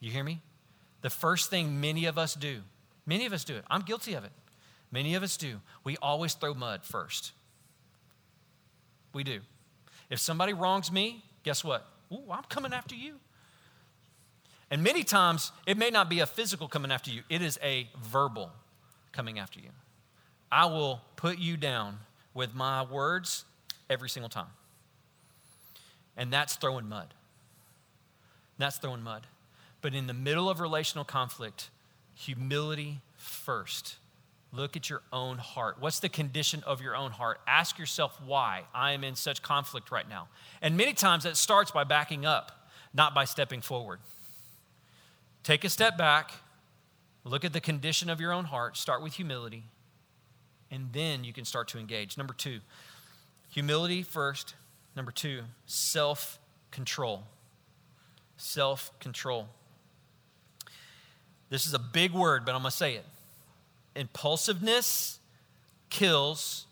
You 0.00 0.10
hear 0.10 0.24
me? 0.24 0.40
The 1.02 1.10
first 1.10 1.48
thing 1.50 1.80
many 1.80 2.06
of 2.06 2.18
us 2.18 2.34
do, 2.34 2.62
many 3.06 3.26
of 3.26 3.32
us 3.32 3.44
do 3.44 3.56
it. 3.56 3.64
I'm 3.70 3.82
guilty 3.82 4.14
of 4.14 4.24
it. 4.24 4.32
Many 4.90 5.14
of 5.14 5.22
us 5.22 5.36
do. 5.36 5.60
We 5.84 5.96
always 5.98 6.34
throw 6.34 6.54
mud 6.54 6.84
first. 6.84 7.32
We 9.12 9.24
do. 9.24 9.40
If 10.10 10.18
somebody 10.20 10.52
wrongs 10.52 10.92
me, 10.92 11.24
guess 11.42 11.64
what? 11.64 11.86
Ooh, 12.12 12.30
I'm 12.30 12.44
coming 12.44 12.72
after 12.72 12.94
you. 12.94 13.14
And 14.70 14.82
many 14.82 15.04
times, 15.04 15.52
it 15.66 15.76
may 15.76 15.90
not 15.90 16.08
be 16.08 16.20
a 16.20 16.26
physical 16.26 16.68
coming 16.68 16.90
after 16.90 17.10
you, 17.10 17.22
it 17.28 17.42
is 17.42 17.58
a 17.62 17.88
verbal 18.02 18.50
coming 19.12 19.38
after 19.38 19.60
you. 19.60 19.70
I 20.50 20.66
will 20.66 21.00
put 21.16 21.38
you 21.38 21.56
down 21.56 21.98
with 22.34 22.54
my 22.54 22.82
words 22.82 23.44
every 23.88 24.08
single 24.08 24.28
time. 24.28 24.50
And 26.16 26.32
that's 26.32 26.56
throwing 26.56 26.88
mud. 26.88 27.14
That's 28.58 28.78
throwing 28.78 29.02
mud. 29.02 29.26
But 29.82 29.94
in 29.94 30.06
the 30.06 30.14
middle 30.14 30.48
of 30.48 30.60
relational 30.60 31.04
conflict, 31.04 31.70
humility 32.16 33.00
first. 33.14 33.96
Look 34.52 34.76
at 34.76 34.88
your 34.88 35.02
own 35.12 35.38
heart. 35.38 35.76
What's 35.80 36.00
the 36.00 36.08
condition 36.08 36.62
of 36.66 36.80
your 36.80 36.96
own 36.96 37.10
heart? 37.10 37.40
Ask 37.46 37.78
yourself 37.78 38.18
why 38.24 38.62
I 38.74 38.92
am 38.92 39.04
in 39.04 39.14
such 39.14 39.42
conflict 39.42 39.90
right 39.90 40.08
now. 40.08 40.28
And 40.62 40.76
many 40.76 40.94
times 40.94 41.24
that 41.24 41.36
starts 41.36 41.70
by 41.70 41.84
backing 41.84 42.24
up, 42.24 42.68
not 42.94 43.14
by 43.14 43.26
stepping 43.26 43.60
forward. 43.60 44.00
Take 45.42 45.62
a 45.64 45.68
step 45.68 45.98
back, 45.98 46.32
look 47.22 47.44
at 47.44 47.52
the 47.52 47.60
condition 47.60 48.08
of 48.08 48.20
your 48.20 48.32
own 48.32 48.46
heart, 48.46 48.76
start 48.76 49.02
with 49.02 49.12
humility, 49.14 49.64
and 50.70 50.92
then 50.92 51.22
you 51.22 51.32
can 51.32 51.44
start 51.44 51.68
to 51.68 51.78
engage. 51.78 52.16
Number 52.16 52.32
two, 52.34 52.60
humility 53.50 54.02
first. 54.02 54.54
Number 54.96 55.12
two, 55.12 55.42
self 55.66 56.38
control. 56.70 57.24
Self 58.38 58.98
control. 59.00 59.48
This 61.48 61.66
is 61.66 61.74
a 61.74 61.78
big 61.78 62.12
word, 62.12 62.44
but 62.44 62.54
I'm 62.54 62.62
going 62.62 62.70
to 62.70 62.76
say 62.76 62.94
it. 62.94 63.04
Impulsiveness 63.94 65.18
kills 65.90 66.66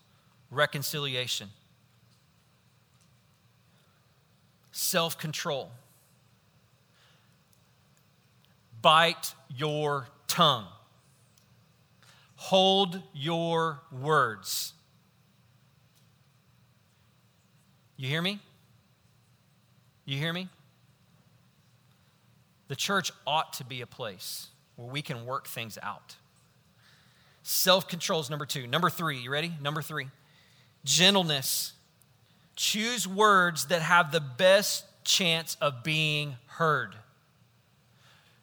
reconciliation. 0.51 1.49
Self 4.71 5.17
control. 5.17 5.71
Bite 8.81 9.33
your 9.55 10.07
tongue. 10.27 10.67
Hold 12.35 13.01
your 13.13 13.79
words. 13.91 14.73
You 17.97 18.09
hear 18.09 18.21
me? 18.21 18.39
You 20.03 20.17
hear 20.17 20.33
me? 20.33 20.49
The 22.67 22.75
church 22.75 23.11
ought 23.25 23.53
to 23.53 23.63
be 23.63 23.81
a 23.81 23.87
place 23.87 24.49
where 24.75 24.87
we 24.87 25.01
can 25.01 25.25
work 25.25 25.47
things 25.47 25.77
out. 25.81 26.15
Self 27.43 27.87
control 27.87 28.19
is 28.19 28.29
number 28.29 28.45
two. 28.45 28.67
Number 28.67 28.89
three, 28.89 29.19
you 29.19 29.29
ready? 29.29 29.53
Number 29.61 29.81
three, 29.81 30.07
gentleness. 30.83 31.73
Choose 32.55 33.07
words 33.07 33.65
that 33.65 33.81
have 33.81 34.11
the 34.11 34.21
best 34.21 34.85
chance 35.03 35.57
of 35.59 35.83
being 35.83 36.37
heard. 36.47 36.95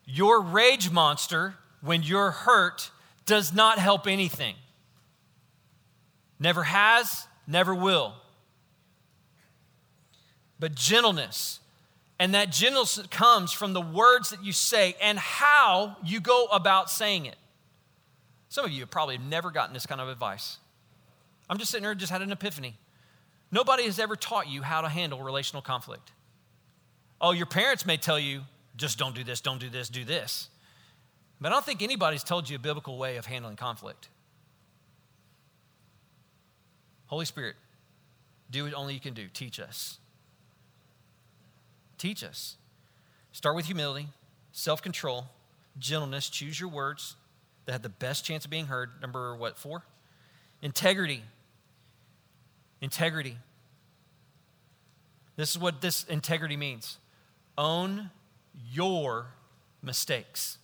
Your 0.05 0.43
rage 0.43 0.91
monster, 0.91 1.55
when 1.81 2.03
you're 2.03 2.31
hurt, 2.31 2.91
does 3.25 3.53
not 3.53 3.79
help 3.79 4.07
anything. 4.07 4.55
Never 6.39 6.65
has, 6.65 7.27
never 7.47 7.75
will. 7.75 8.15
But 10.59 10.75
gentleness, 10.75 11.61
and 12.19 12.35
that 12.35 12.51
gentleness 12.51 13.01
comes 13.11 13.53
from 13.53 13.73
the 13.73 13.81
words 13.81 14.31
that 14.31 14.45
you 14.45 14.53
say 14.53 14.95
and 15.01 15.19
how 15.19 15.97
you 16.05 16.21
go 16.21 16.47
about 16.47 16.91
saying 16.91 17.27
it. 17.27 17.37
Some 18.49 18.65
of 18.65 18.71
you 18.71 18.81
have 18.81 18.91
probably 18.91 19.19
never 19.19 19.51
gotten 19.51 19.73
this 19.73 19.87
kind 19.87 20.01
of 20.01 20.09
advice. 20.09 20.59
I'm 21.49 21.59
just 21.59 21.71
sitting 21.71 21.85
here, 21.85 21.95
just 21.95 22.13
had 22.13 22.23
an 22.23 22.33
epiphany. 22.33 22.77
Nobody 23.51 23.85
has 23.85 23.99
ever 23.99 24.17
taught 24.17 24.49
you 24.49 24.63
how 24.63 24.81
to 24.81 24.89
handle 24.89 25.23
relational 25.23 25.63
conflict. 25.63 26.13
Oh, 27.21 27.33
your 27.33 27.47
parents 27.47 27.87
may 27.87 27.97
tell 27.97 28.19
you, 28.19 28.43
just 28.77 28.99
don't 28.99 29.15
do 29.15 29.25
this, 29.25 29.41
don't 29.41 29.61
do 29.61 29.69
this, 29.69 29.89
do 29.89 30.05
this. 30.05 30.49
But 31.41 31.53
I 31.53 31.55
don't 31.57 31.65
think 31.65 31.83
anybody's 31.83 32.25
told 32.25 32.49
you 32.49 32.57
a 32.57 32.59
biblical 32.59 32.99
way 32.99 33.17
of 33.17 33.27
handling 33.27 33.57
conflict. 33.57 34.09
Holy 37.07 37.25
Spirit, 37.25 37.57
do 38.51 38.65
what 38.65 38.75
only 38.75 38.95
you 38.95 39.01
can 39.01 39.13
do. 39.13 39.29
Teach 39.33 39.61
us. 39.61 39.99
Teach 42.03 42.25
us. 42.25 42.57
Start 43.31 43.55
with 43.55 43.67
humility, 43.67 44.09
self 44.51 44.83
control, 44.83 45.27
gentleness. 45.79 46.29
Choose 46.29 46.59
your 46.59 46.69
words 46.69 47.15
that 47.65 47.71
have 47.71 47.83
the 47.83 47.89
best 47.89 48.25
chance 48.25 48.45
of 48.45 48.51
being 48.51 48.67
heard. 48.67 48.91
Number 49.01 49.37
what, 49.37 49.57
four? 49.57 49.85
Integrity. 50.63 51.23
Integrity. 52.81 53.37
This 55.37 55.53
is 55.53 55.59
what 55.61 55.81
this 55.81 56.03
integrity 56.03 56.57
means 56.57 56.99
own 57.57 58.11
your 58.73 59.29
mistakes. 59.81 60.59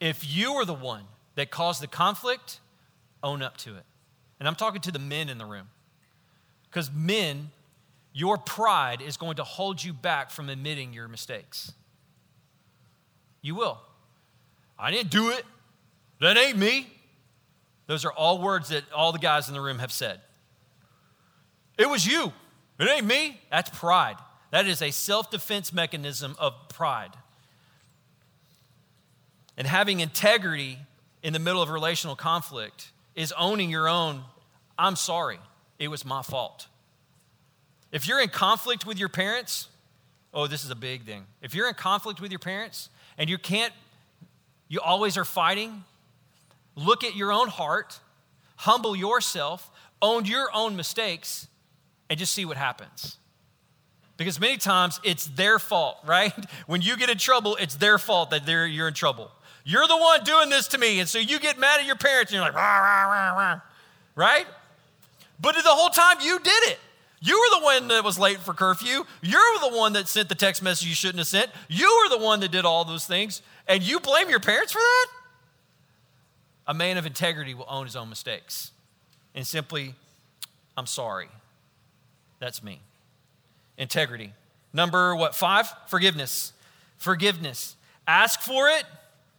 If 0.00 0.28
you 0.28 0.54
are 0.54 0.64
the 0.64 0.74
one 0.74 1.04
that 1.36 1.52
caused 1.52 1.80
the 1.80 1.86
conflict, 1.86 2.58
own 3.22 3.40
up 3.40 3.56
to 3.58 3.76
it. 3.76 3.84
And 4.40 4.48
I'm 4.48 4.56
talking 4.56 4.80
to 4.80 4.90
the 4.90 4.98
men 4.98 5.28
in 5.28 5.38
the 5.38 5.46
room. 5.46 5.68
Because 6.64 6.90
men 6.92 7.52
your 8.18 8.36
pride 8.36 9.00
is 9.00 9.16
going 9.16 9.36
to 9.36 9.44
hold 9.44 9.82
you 9.82 9.92
back 9.92 10.32
from 10.32 10.48
admitting 10.48 10.92
your 10.92 11.06
mistakes. 11.06 11.72
You 13.42 13.54
will. 13.54 13.78
I 14.76 14.90
didn't 14.90 15.10
do 15.10 15.30
it. 15.30 15.44
That 16.20 16.36
ain't 16.36 16.58
me. 16.58 16.88
Those 17.86 18.04
are 18.04 18.10
all 18.10 18.42
words 18.42 18.70
that 18.70 18.82
all 18.92 19.12
the 19.12 19.20
guys 19.20 19.46
in 19.46 19.54
the 19.54 19.60
room 19.60 19.78
have 19.78 19.92
said. 19.92 20.20
It 21.78 21.88
was 21.88 22.04
you. 22.04 22.32
It 22.80 22.88
ain't 22.88 23.06
me. 23.06 23.40
That's 23.52 23.70
pride. 23.70 24.16
That 24.50 24.66
is 24.66 24.82
a 24.82 24.90
self 24.90 25.30
defense 25.30 25.72
mechanism 25.72 26.34
of 26.40 26.54
pride. 26.68 27.12
And 29.56 29.64
having 29.64 30.00
integrity 30.00 30.78
in 31.22 31.32
the 31.32 31.38
middle 31.38 31.62
of 31.62 31.70
relational 31.70 32.16
conflict 32.16 32.90
is 33.14 33.32
owning 33.38 33.70
your 33.70 33.88
own, 33.88 34.24
I'm 34.76 34.96
sorry, 34.96 35.38
it 35.78 35.86
was 35.86 36.04
my 36.04 36.22
fault. 36.22 36.66
If 37.90 38.06
you're 38.06 38.20
in 38.20 38.28
conflict 38.28 38.86
with 38.86 38.98
your 38.98 39.08
parents, 39.08 39.68
oh, 40.34 40.46
this 40.46 40.64
is 40.64 40.70
a 40.70 40.76
big 40.76 41.04
thing. 41.04 41.24
If 41.42 41.54
you're 41.54 41.68
in 41.68 41.74
conflict 41.74 42.20
with 42.20 42.30
your 42.30 42.38
parents 42.38 42.90
and 43.16 43.30
you 43.30 43.38
can't, 43.38 43.72
you 44.68 44.80
always 44.80 45.16
are 45.16 45.24
fighting, 45.24 45.84
look 46.76 47.02
at 47.02 47.16
your 47.16 47.32
own 47.32 47.48
heart, 47.48 48.00
humble 48.56 48.94
yourself, 48.94 49.70
own 50.02 50.26
your 50.26 50.48
own 50.54 50.76
mistakes, 50.76 51.48
and 52.10 52.18
just 52.18 52.32
see 52.34 52.44
what 52.44 52.56
happens. 52.56 53.16
Because 54.16 54.38
many 54.40 54.58
times 54.58 55.00
it's 55.02 55.26
their 55.26 55.58
fault, 55.58 55.98
right? 56.06 56.32
When 56.66 56.82
you 56.82 56.96
get 56.96 57.08
in 57.08 57.18
trouble, 57.18 57.56
it's 57.56 57.76
their 57.76 57.98
fault 57.98 58.30
that 58.30 58.46
you're 58.46 58.88
in 58.88 58.94
trouble. 58.94 59.30
You're 59.64 59.86
the 59.86 59.96
one 59.96 60.24
doing 60.24 60.48
this 60.48 60.68
to 60.68 60.78
me. 60.78 61.00
And 61.00 61.08
so 61.08 61.18
you 61.18 61.38
get 61.38 61.58
mad 61.58 61.80
at 61.80 61.86
your 61.86 61.96
parents 61.96 62.32
and 62.32 62.36
you're 62.36 62.44
like, 62.44 62.54
rah, 62.54 62.78
rah, 62.78 63.32
rah, 63.34 63.60
right? 64.14 64.46
But 65.40 65.54
the 65.56 65.62
whole 65.64 65.90
time 65.90 66.16
you 66.22 66.38
did 66.38 66.62
it. 66.70 66.78
You 67.20 67.38
were 67.38 67.58
the 67.58 67.64
one 67.64 67.88
that 67.88 68.04
was 68.04 68.18
late 68.18 68.38
for 68.38 68.54
curfew. 68.54 69.04
You're 69.22 69.58
the 69.60 69.76
one 69.76 69.94
that 69.94 70.08
sent 70.08 70.28
the 70.28 70.34
text 70.34 70.62
message 70.62 70.88
you 70.88 70.94
shouldn't 70.94 71.18
have 71.18 71.26
sent. 71.26 71.50
You 71.68 72.02
were 72.02 72.16
the 72.16 72.22
one 72.24 72.40
that 72.40 72.52
did 72.52 72.64
all 72.64 72.84
those 72.84 73.06
things. 73.06 73.42
And 73.66 73.82
you 73.82 73.98
blame 74.00 74.30
your 74.30 74.40
parents 74.40 74.72
for 74.72 74.78
that? 74.78 75.06
A 76.68 76.74
man 76.74 76.96
of 76.96 77.06
integrity 77.06 77.54
will 77.54 77.66
own 77.68 77.86
his 77.86 77.96
own 77.96 78.08
mistakes 78.08 78.72
and 79.34 79.46
simply, 79.46 79.94
I'm 80.76 80.86
sorry. 80.86 81.28
That's 82.40 82.62
me. 82.62 82.80
integrity. 83.76 84.32
Number 84.72 85.14
what? 85.16 85.34
Five? 85.34 85.72
Forgiveness. 85.86 86.52
Forgiveness. 86.98 87.74
Ask 88.06 88.40
for 88.40 88.68
it 88.68 88.84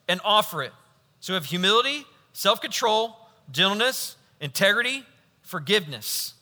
and 0.08 0.20
offer 0.24 0.64
it. 0.64 0.74
So 1.20 1.34
we 1.34 1.36
have 1.36 1.46
humility, 1.46 2.06
self 2.34 2.62
control, 2.62 3.16
gentleness, 3.52 4.16
integrity, 4.40 5.04
forgiveness. 5.44 6.34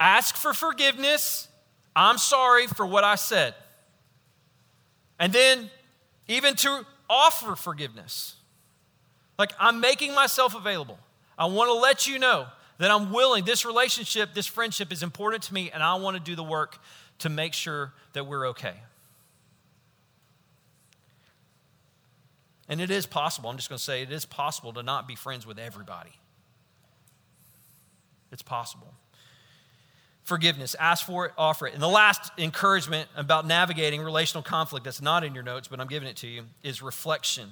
Ask 0.00 0.36
for 0.36 0.54
forgiveness. 0.54 1.48
I'm 1.94 2.18
sorry 2.18 2.66
for 2.66 2.86
what 2.86 3.04
I 3.04 3.16
said. 3.16 3.54
And 5.18 5.32
then 5.32 5.70
even 6.28 6.54
to 6.56 6.86
offer 7.10 7.56
forgiveness. 7.56 8.36
Like 9.38 9.52
I'm 9.58 9.80
making 9.80 10.14
myself 10.14 10.54
available. 10.54 10.98
I 11.38 11.46
want 11.46 11.68
to 11.68 11.74
let 11.74 12.06
you 12.06 12.18
know 12.18 12.46
that 12.78 12.90
I'm 12.90 13.12
willing, 13.12 13.44
this 13.44 13.64
relationship, 13.64 14.34
this 14.34 14.46
friendship 14.46 14.92
is 14.92 15.02
important 15.02 15.42
to 15.44 15.54
me, 15.54 15.70
and 15.72 15.82
I 15.82 15.96
want 15.96 16.16
to 16.16 16.22
do 16.22 16.36
the 16.36 16.44
work 16.44 16.78
to 17.20 17.28
make 17.28 17.52
sure 17.52 17.92
that 18.12 18.26
we're 18.26 18.48
okay. 18.48 18.74
And 22.68 22.80
it 22.80 22.90
is 22.90 23.06
possible, 23.06 23.50
I'm 23.50 23.56
just 23.56 23.68
going 23.68 23.78
to 23.78 23.82
say 23.82 24.02
it 24.02 24.12
is 24.12 24.24
possible 24.24 24.72
to 24.74 24.82
not 24.82 25.08
be 25.08 25.16
friends 25.16 25.46
with 25.46 25.58
everybody. 25.58 26.12
It's 28.30 28.42
possible. 28.42 28.92
Forgiveness, 30.28 30.76
ask 30.78 31.06
for 31.06 31.24
it, 31.24 31.32
offer 31.38 31.66
it. 31.66 31.72
And 31.72 31.82
the 31.82 31.88
last 31.88 32.32
encouragement 32.36 33.08
about 33.16 33.46
navigating 33.46 34.02
relational 34.02 34.42
conflict 34.42 34.84
that's 34.84 35.00
not 35.00 35.24
in 35.24 35.32
your 35.32 35.42
notes, 35.42 35.68
but 35.68 35.80
I'm 35.80 35.86
giving 35.86 36.06
it 36.06 36.16
to 36.16 36.26
you, 36.26 36.42
is 36.62 36.82
reflection. 36.82 37.50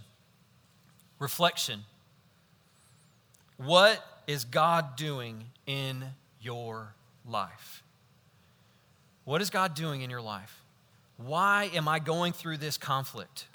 Reflection. 1.18 1.84
What 3.56 4.04
is 4.26 4.44
God 4.44 4.94
doing 4.96 5.44
in 5.66 6.04
your 6.38 6.92
life? 7.26 7.82
What 9.24 9.40
is 9.40 9.48
God 9.48 9.74
doing 9.74 10.02
in 10.02 10.10
your 10.10 10.20
life? 10.20 10.62
Why 11.16 11.70
am 11.72 11.88
I 11.88 11.98
going 11.98 12.34
through 12.34 12.58
this 12.58 12.76
conflict? 12.76 13.46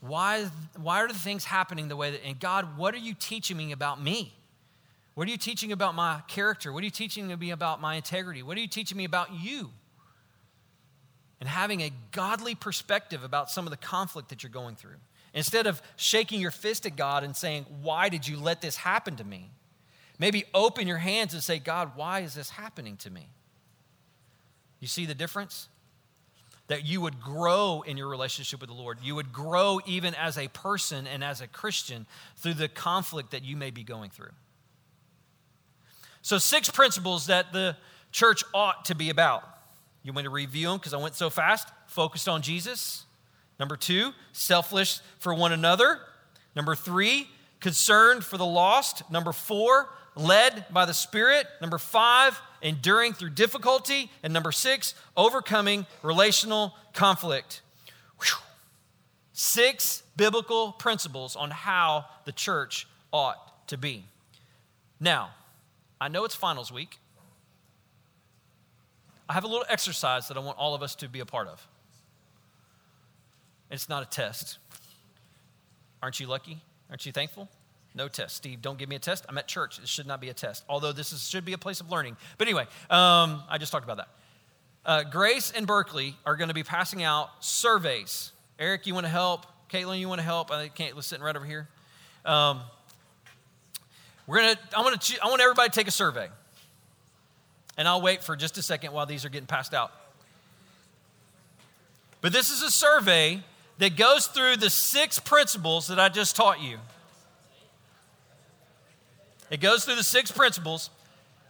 Why, 0.00 0.46
why 0.76 1.00
are 1.00 1.06
the 1.06 1.14
things 1.14 1.44
happening 1.44 1.86
the 1.86 1.94
way 1.94 2.10
that, 2.10 2.26
and 2.26 2.40
God, 2.40 2.76
what 2.76 2.92
are 2.92 2.98
you 2.98 3.14
teaching 3.14 3.56
me 3.56 3.70
about 3.70 4.02
me? 4.02 4.32
What 5.16 5.26
are 5.26 5.30
you 5.30 5.38
teaching 5.38 5.72
about 5.72 5.94
my 5.94 6.20
character? 6.28 6.70
What 6.70 6.82
are 6.82 6.84
you 6.84 6.90
teaching 6.90 7.34
me 7.38 7.50
about 7.50 7.80
my 7.80 7.94
integrity? 7.94 8.42
What 8.42 8.58
are 8.58 8.60
you 8.60 8.68
teaching 8.68 8.98
me 8.98 9.06
about 9.06 9.32
you? 9.32 9.70
And 11.40 11.48
having 11.48 11.80
a 11.80 11.90
godly 12.12 12.54
perspective 12.54 13.24
about 13.24 13.50
some 13.50 13.66
of 13.66 13.70
the 13.70 13.78
conflict 13.78 14.28
that 14.28 14.42
you're 14.42 14.50
going 14.50 14.76
through. 14.76 14.96
Instead 15.32 15.66
of 15.66 15.80
shaking 15.96 16.38
your 16.38 16.50
fist 16.50 16.84
at 16.84 16.96
God 16.96 17.24
and 17.24 17.34
saying, 17.34 17.64
Why 17.80 18.10
did 18.10 18.28
you 18.28 18.36
let 18.36 18.60
this 18.60 18.76
happen 18.76 19.16
to 19.16 19.24
me? 19.24 19.48
Maybe 20.18 20.44
open 20.52 20.86
your 20.86 20.98
hands 20.98 21.32
and 21.32 21.42
say, 21.42 21.58
God, 21.60 21.92
why 21.94 22.20
is 22.20 22.34
this 22.34 22.50
happening 22.50 22.98
to 22.98 23.10
me? 23.10 23.30
You 24.80 24.86
see 24.86 25.06
the 25.06 25.14
difference? 25.14 25.70
that 26.68 26.84
you 26.84 27.00
would 27.00 27.20
grow 27.20 27.84
in 27.86 27.96
your 27.96 28.08
relationship 28.08 28.60
with 28.60 28.68
the 28.68 28.74
Lord. 28.74 28.98
You 29.00 29.14
would 29.14 29.32
grow 29.32 29.78
even 29.86 30.16
as 30.16 30.36
a 30.36 30.48
person 30.48 31.06
and 31.06 31.22
as 31.22 31.40
a 31.40 31.46
Christian 31.46 32.06
through 32.38 32.54
the 32.54 32.66
conflict 32.66 33.30
that 33.30 33.44
you 33.44 33.56
may 33.56 33.70
be 33.70 33.84
going 33.84 34.10
through. 34.10 34.32
So, 36.26 36.38
six 36.38 36.68
principles 36.68 37.26
that 37.26 37.52
the 37.52 37.76
church 38.10 38.42
ought 38.52 38.86
to 38.86 38.96
be 38.96 39.10
about. 39.10 39.48
You 40.02 40.12
want 40.12 40.24
to 40.24 40.30
review 40.30 40.66
them 40.66 40.78
because 40.78 40.92
I 40.92 40.96
went 40.96 41.14
so 41.14 41.30
fast? 41.30 41.68
Focused 41.86 42.28
on 42.28 42.42
Jesus. 42.42 43.04
Number 43.60 43.76
two, 43.76 44.10
selfless 44.32 45.02
for 45.20 45.32
one 45.32 45.52
another. 45.52 46.00
Number 46.56 46.74
three, 46.74 47.28
concerned 47.60 48.24
for 48.24 48.38
the 48.38 48.44
lost. 48.44 49.08
Number 49.08 49.30
four, 49.30 49.88
led 50.16 50.66
by 50.68 50.84
the 50.84 50.94
Spirit. 50.94 51.46
Number 51.60 51.78
five, 51.78 52.42
enduring 52.60 53.12
through 53.12 53.30
difficulty. 53.30 54.10
And 54.24 54.32
number 54.32 54.50
six, 54.50 54.96
overcoming 55.16 55.86
relational 56.02 56.74
conflict. 56.92 57.62
Whew. 58.18 58.42
Six 59.32 60.02
biblical 60.16 60.72
principles 60.72 61.36
on 61.36 61.52
how 61.52 62.06
the 62.24 62.32
church 62.32 62.88
ought 63.12 63.68
to 63.68 63.78
be. 63.78 64.06
Now, 64.98 65.30
I 66.00 66.08
know 66.08 66.24
it's 66.24 66.34
finals 66.34 66.70
week. 66.70 66.98
I 69.28 69.32
have 69.32 69.44
a 69.44 69.48
little 69.48 69.66
exercise 69.68 70.28
that 70.28 70.36
I 70.36 70.40
want 70.40 70.58
all 70.58 70.74
of 70.74 70.82
us 70.82 70.94
to 70.96 71.08
be 71.08 71.20
a 71.20 71.26
part 71.26 71.48
of. 71.48 71.66
It's 73.70 73.88
not 73.88 74.02
a 74.02 74.06
test. 74.06 74.58
Aren't 76.02 76.20
you 76.20 76.26
lucky? 76.26 76.60
Aren't 76.90 77.04
you 77.04 77.12
thankful? 77.12 77.48
No 77.94 78.08
test. 78.08 78.36
Steve, 78.36 78.60
don't 78.60 78.78
give 78.78 78.88
me 78.88 78.96
a 78.96 79.00
test. 79.00 79.24
I'm 79.28 79.38
at 79.38 79.48
church. 79.48 79.78
It 79.78 79.88
should 79.88 80.06
not 80.06 80.20
be 80.20 80.28
a 80.28 80.34
test, 80.34 80.64
although 80.68 80.92
this 80.92 81.12
is, 81.12 81.26
should 81.26 81.44
be 81.44 81.54
a 81.54 81.58
place 81.58 81.80
of 81.80 81.90
learning. 81.90 82.16
But 82.38 82.46
anyway, 82.46 82.64
um, 82.90 83.42
I 83.48 83.56
just 83.58 83.72
talked 83.72 83.84
about 83.84 83.96
that. 83.96 84.08
Uh, 84.84 85.02
Grace 85.02 85.50
and 85.50 85.66
Berkeley 85.66 86.14
are 86.24 86.36
going 86.36 86.48
to 86.48 86.54
be 86.54 86.62
passing 86.62 87.02
out 87.02 87.30
surveys. 87.40 88.32
Eric, 88.58 88.86
you 88.86 88.94
want 88.94 89.06
to 89.06 89.10
help? 89.10 89.46
Caitlin, 89.70 89.98
you 89.98 90.08
want 90.08 90.20
to 90.20 90.24
help? 90.24 90.52
I 90.52 90.62
think 90.62 90.76
Caitlin's 90.76 91.06
sitting 91.06 91.24
right 91.24 91.34
over 91.34 91.44
here. 91.44 91.68
Um, 92.24 92.60
we're 94.26 94.38
gonna. 94.38 94.58
I 94.76 94.82
want 94.82 95.00
to. 95.00 95.22
I 95.22 95.28
want 95.28 95.40
everybody 95.40 95.68
to 95.68 95.74
take 95.74 95.88
a 95.88 95.92
survey, 95.92 96.28
and 97.76 97.86
I'll 97.86 98.02
wait 98.02 98.22
for 98.22 98.36
just 98.36 98.58
a 98.58 98.62
second 98.62 98.92
while 98.92 99.06
these 99.06 99.24
are 99.24 99.28
getting 99.28 99.46
passed 99.46 99.74
out. 99.74 99.92
But 102.20 102.32
this 102.32 102.50
is 102.50 102.62
a 102.62 102.70
survey 102.70 103.42
that 103.78 103.96
goes 103.96 104.26
through 104.26 104.56
the 104.56 104.70
six 104.70 105.18
principles 105.18 105.88
that 105.88 106.00
I 106.00 106.08
just 106.08 106.34
taught 106.34 106.60
you. 106.60 106.78
It 109.50 109.60
goes 109.60 109.84
through 109.84 109.96
the 109.96 110.02
six 110.02 110.30
principles, 110.30 110.90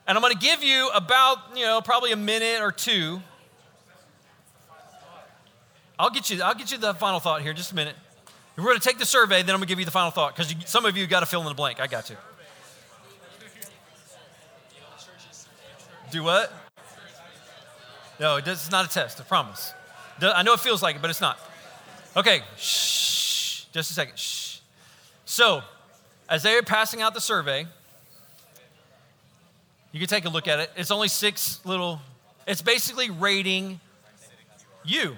and 0.07 0.19
I'm 0.19 0.23
going 0.23 0.35
to 0.35 0.39
give 0.39 0.63
you 0.63 0.91
about, 0.95 1.39
you 1.57 1.65
know, 1.65 1.81
probably 1.81 2.13
a 2.13 2.17
minute 2.17 2.61
or 2.61 2.73
two. 2.73 3.23
I'll 5.99 6.11
get 6.11 6.29
you, 6.29 6.43
I'll 6.43 6.55
get 6.55 6.71
you 6.71 6.79
the 6.79 6.93
final 6.95 7.21
thought 7.21 7.41
here, 7.41 7.55
just 7.55 7.73
a 7.73 7.75
minute. 7.75 7.95
We're 8.57 8.65
going 8.65 8.79
to 8.79 8.87
take 8.87 8.99
the 8.99 9.07
survey, 9.07 9.43
then 9.43 9.55
I'm 9.55 9.61
going 9.61 9.63
to 9.63 9.67
give 9.67 9.79
you 9.79 9.85
the 9.85 9.91
final 9.91 10.11
thought 10.11 10.37
because 10.37 10.55
some 10.67 10.85
of 10.85 10.97
you 10.97 11.07
got 11.07 11.21
to 11.21 11.27
fill 11.27 11.41
in 11.41 11.47
the 11.47 11.55
blank. 11.55 11.81
I 11.81 11.87
got 11.87 12.11
you. 12.11 12.17
Do 16.17 16.23
what? 16.23 16.51
No, 18.19 18.37
it's 18.37 18.71
not 18.71 18.87
a 18.87 18.89
test, 18.89 19.21
I 19.21 19.25
promise. 19.25 19.75
I 20.23 20.43
know 20.45 20.55
it 20.55 20.61
feels 20.61 20.83
like 20.83 20.97
it, 20.97 21.03
but 21.03 21.11
it's 21.11 21.21
not. 21.21 21.39
Okay, 22.17 22.41
shh, 22.57 23.65
just 23.67 23.91
a 23.91 23.93
second. 23.93 24.19
Shh. 24.19 24.61
So, 25.27 25.61
as 26.27 26.43
they 26.43 26.57
are 26.57 26.63
passing 26.63 27.03
out 27.03 27.13
the 27.13 27.21
survey, 27.21 27.67
you 29.93 30.01
can 30.01 30.09
take 30.09 30.25
a 30.25 30.31
look 30.31 30.49
at 30.49 30.59
it. 30.59 30.71
It's 30.75 30.91
only 30.91 31.09
six 31.09 31.61
little, 31.67 32.01
it's 32.47 32.63
basically 32.63 33.11
rating 33.11 33.79
you. 34.87 35.17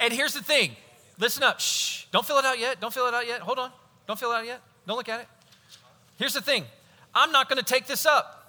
And 0.00 0.12
here's 0.12 0.34
the 0.34 0.42
thing 0.42 0.74
listen 1.16 1.44
up. 1.44 1.60
Shh. 1.60 2.06
Don't 2.10 2.26
fill 2.26 2.38
it 2.38 2.44
out 2.44 2.58
yet. 2.58 2.80
Don't 2.80 2.92
fill 2.92 3.06
it 3.06 3.14
out 3.14 3.28
yet. 3.28 3.40
Hold 3.42 3.60
on. 3.60 3.70
Don't 4.08 4.18
fill 4.18 4.32
it 4.32 4.34
out 4.34 4.46
yet. 4.46 4.62
Don't 4.88 4.96
look 4.96 5.08
at 5.08 5.20
it. 5.20 5.28
Here's 6.18 6.34
the 6.34 6.42
thing 6.42 6.64
I'm 7.14 7.30
not 7.30 7.48
going 7.48 7.58
to 7.58 7.64
take 7.64 7.86
this 7.86 8.04
up. 8.04 8.39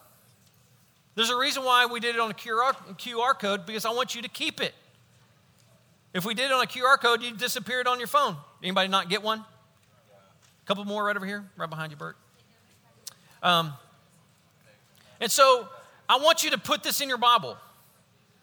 There's 1.16 1.30
a 1.30 1.36
reason 1.36 1.64
why 1.64 1.86
we 1.86 2.00
did 2.00 2.16
it 2.16 2.22
on 2.22 2.32
a 2.32 2.34
QR, 2.34 2.74
QR 2.98 3.38
code 3.38 3.66
because 3.66 3.86
I 3.86 3.92
want 3.92 4.16
you 4.16 4.22
to 4.22 4.30
keep 4.30 4.62
it. 4.62 4.74
If 6.14 6.26
we 6.26 6.34
did 6.34 6.46
it 6.46 6.52
on 6.52 6.64
a 6.64 6.68
QR 6.68 7.00
code, 7.00 7.22
you'd 7.22 7.38
disappear 7.38 7.80
it 7.80 7.88
on 7.88 7.98
your 7.98 8.08
phone. 8.08 8.36
Anybody 8.62 8.88
not 8.88 9.10
get 9.10 9.22
one? 9.24 9.40
A 9.40 10.66
couple 10.66 10.86
more 10.86 11.04
right 11.04 11.16
over 11.16 11.26
here, 11.26 11.46
right 11.58 11.70
behind 11.70 11.92
you, 11.92 11.98
Bert. 11.98 12.18
Um, 13.44 13.74
and 15.20 15.32
so 15.32 15.68
I 16.08 16.18
want 16.18 16.44
you 16.44 16.52
to 16.52 16.58
put 16.58 16.84
this 16.84 17.02
in 17.02 17.10
your 17.10 17.18
Bible 17.18 17.58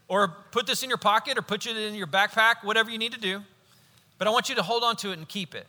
or 0.09 0.29
put 0.51 0.67
this 0.67 0.83
in 0.83 0.89
your 0.89 0.99
pocket 0.99 1.39
or 1.39 1.43
put 1.43 1.67
it 1.67 1.77
in 1.77 1.95
your 1.95 2.07
backpack, 2.07 2.65
whatever 2.65 2.91
you 2.91 2.99
need 2.99 3.13
to 3.13 3.21
do. 3.21 3.43
But 4.17 4.27
I 4.27 4.31
want 4.31 4.49
you 4.49 4.55
to 4.57 4.63
hold 4.63 4.83
on 4.83 4.97
to 4.97 5.11
it 5.11 5.19
and 5.19 5.29
keep 5.29 5.55
it. 5.55 5.67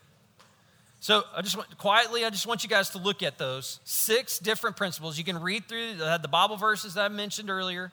So 1.01 1.23
I 1.35 1.41
just 1.41 1.55
want, 1.55 1.77
quietly, 1.77 2.25
I 2.25 2.29
just 2.29 2.45
want 2.45 2.63
you 2.63 2.69
guys 2.69 2.89
to 2.91 2.97
look 2.97 3.23
at 3.23 3.38
those 3.38 3.79
six 3.85 4.38
different 4.38 4.75
principles. 4.75 5.17
You 5.17 5.23
can 5.23 5.41
read 5.41 5.67
through 5.67 5.95
the 5.95 6.27
Bible 6.29 6.57
verses 6.57 6.95
that 6.95 7.05
I 7.05 7.07
mentioned 7.07 7.49
earlier. 7.49 7.91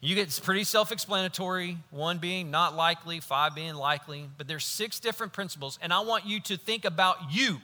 You 0.00 0.14
get 0.14 0.22
it's 0.22 0.40
pretty 0.40 0.64
self-explanatory. 0.64 1.78
One 1.90 2.18
being 2.18 2.50
not 2.50 2.74
likely, 2.74 3.20
five 3.20 3.54
being 3.54 3.74
likely, 3.74 4.28
but 4.36 4.48
there's 4.48 4.64
six 4.64 5.00
different 5.00 5.32
principles, 5.32 5.78
and 5.82 5.92
I 5.92 6.00
want 6.00 6.26
you 6.26 6.40
to 6.40 6.56
think 6.56 6.84
about 6.84 7.32
you. 7.32 7.58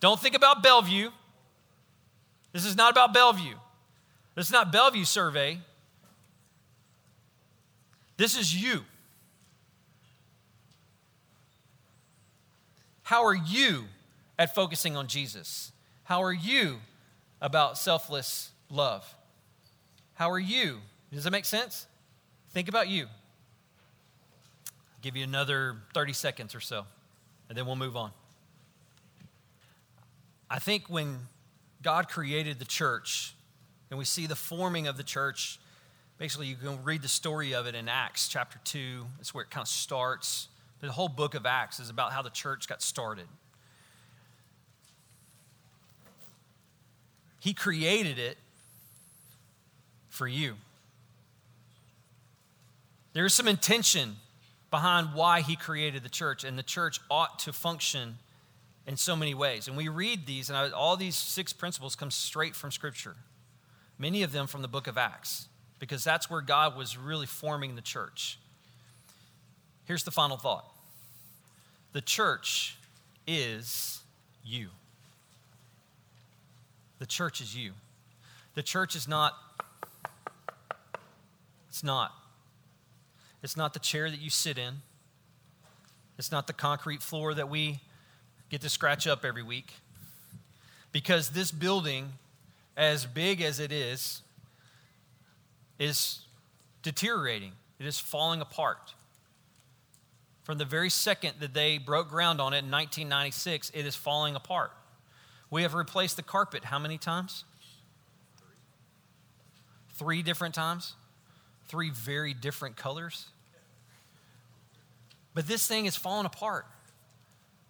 Don't 0.00 0.18
think 0.20 0.34
about 0.34 0.62
Bellevue. 0.62 1.10
This 2.52 2.64
is 2.64 2.76
not 2.76 2.92
about 2.92 3.14
Bellevue. 3.14 3.54
This 4.34 4.46
is 4.46 4.52
not 4.52 4.72
Bellevue 4.72 5.04
survey. 5.04 5.58
This 8.16 8.38
is 8.38 8.54
you. 8.54 8.84
How 13.12 13.26
are 13.26 13.34
you 13.34 13.84
at 14.38 14.54
focusing 14.54 14.96
on 14.96 15.06
Jesus? 15.06 15.70
How 16.04 16.22
are 16.22 16.32
you 16.32 16.78
about 17.42 17.76
selfless 17.76 18.52
love? 18.70 19.04
How 20.14 20.30
are 20.30 20.38
you? 20.38 20.78
Does 21.12 21.24
that 21.24 21.30
make 21.30 21.44
sense? 21.44 21.86
Think 22.52 22.68
about 22.68 22.88
you. 22.88 23.02
I'll 24.64 25.02
give 25.02 25.14
you 25.14 25.24
another 25.24 25.76
30 25.92 26.14
seconds 26.14 26.54
or 26.54 26.60
so, 26.60 26.86
and 27.50 27.58
then 27.58 27.66
we'll 27.66 27.76
move 27.76 27.98
on. 27.98 28.12
I 30.48 30.58
think 30.58 30.88
when 30.88 31.18
God 31.82 32.08
created 32.08 32.58
the 32.58 32.64
church, 32.64 33.34
and 33.90 33.98
we 33.98 34.06
see 34.06 34.26
the 34.26 34.36
forming 34.36 34.86
of 34.86 34.96
the 34.96 35.04
church 35.04 35.60
basically, 36.16 36.46
you 36.46 36.56
can 36.56 36.82
read 36.82 37.02
the 37.02 37.08
story 37.08 37.54
of 37.54 37.66
it 37.66 37.74
in 37.74 37.90
Acts 37.90 38.26
chapter 38.26 38.58
2. 38.64 39.04
That's 39.18 39.34
where 39.34 39.44
it 39.44 39.50
kind 39.50 39.64
of 39.64 39.68
starts. 39.68 40.48
The 40.82 40.90
whole 40.90 41.08
book 41.08 41.36
of 41.36 41.46
Acts 41.46 41.78
is 41.78 41.90
about 41.90 42.12
how 42.12 42.22
the 42.22 42.30
church 42.30 42.66
got 42.66 42.82
started. 42.82 43.26
He 47.38 47.54
created 47.54 48.18
it 48.18 48.36
for 50.10 50.26
you. 50.26 50.56
There's 53.12 53.32
some 53.32 53.46
intention 53.46 54.16
behind 54.72 55.14
why 55.14 55.42
he 55.42 55.54
created 55.54 56.02
the 56.02 56.08
church, 56.08 56.42
and 56.42 56.58
the 56.58 56.64
church 56.64 56.98
ought 57.08 57.38
to 57.40 57.52
function 57.52 58.16
in 58.84 58.96
so 58.96 59.14
many 59.14 59.34
ways. 59.34 59.68
And 59.68 59.76
we 59.76 59.88
read 59.88 60.26
these, 60.26 60.50
and 60.50 60.72
all 60.74 60.96
these 60.96 61.14
six 61.14 61.52
principles 61.52 61.94
come 61.94 62.10
straight 62.10 62.56
from 62.56 62.72
Scripture, 62.72 63.14
many 63.98 64.24
of 64.24 64.32
them 64.32 64.48
from 64.48 64.62
the 64.62 64.68
book 64.68 64.88
of 64.88 64.98
Acts, 64.98 65.46
because 65.78 66.02
that's 66.02 66.28
where 66.28 66.40
God 66.40 66.76
was 66.76 66.96
really 66.98 67.26
forming 67.26 67.76
the 67.76 67.82
church. 67.82 68.38
Here's 69.84 70.02
the 70.02 70.10
final 70.10 70.36
thought 70.36 70.71
the 71.92 72.00
church 72.00 72.76
is 73.26 74.00
you. 74.44 74.68
The 76.98 77.06
church 77.06 77.40
is 77.40 77.56
you. 77.56 77.72
The 78.54 78.62
church 78.62 78.94
is 78.94 79.08
not, 79.08 79.34
it's 81.68 81.82
not. 81.82 82.12
It's 83.42 83.56
not 83.56 83.74
the 83.74 83.80
chair 83.80 84.10
that 84.10 84.20
you 84.20 84.30
sit 84.30 84.58
in. 84.58 84.74
It's 86.18 86.30
not 86.30 86.46
the 86.46 86.52
concrete 86.52 87.02
floor 87.02 87.34
that 87.34 87.48
we 87.48 87.80
get 88.50 88.60
to 88.60 88.68
scratch 88.68 89.06
up 89.06 89.24
every 89.24 89.42
week. 89.42 89.72
Because 90.92 91.30
this 91.30 91.50
building, 91.50 92.12
as 92.76 93.06
big 93.06 93.40
as 93.40 93.58
it 93.58 93.72
is, 93.72 94.22
is 95.78 96.20
deteriorating, 96.82 97.52
it 97.80 97.86
is 97.86 97.98
falling 97.98 98.40
apart. 98.40 98.94
From 100.42 100.58
the 100.58 100.64
very 100.64 100.90
second 100.90 101.34
that 101.40 101.54
they 101.54 101.78
broke 101.78 102.08
ground 102.08 102.40
on 102.40 102.52
it 102.52 102.64
in 102.64 102.70
1996, 102.70 103.70
it 103.74 103.86
is 103.86 103.94
falling 103.94 104.34
apart. 104.34 104.72
We 105.50 105.62
have 105.62 105.74
replaced 105.74 106.16
the 106.16 106.22
carpet 106.22 106.64
how 106.64 106.78
many 106.78 106.98
times? 106.98 107.44
Three 109.94 110.22
different 110.22 110.54
times? 110.54 110.94
Three 111.68 111.90
very 111.90 112.34
different 112.34 112.76
colors? 112.76 113.26
But 115.34 115.46
this 115.46 115.66
thing 115.66 115.86
is 115.86 115.94
falling 115.94 116.26
apart. 116.26 116.66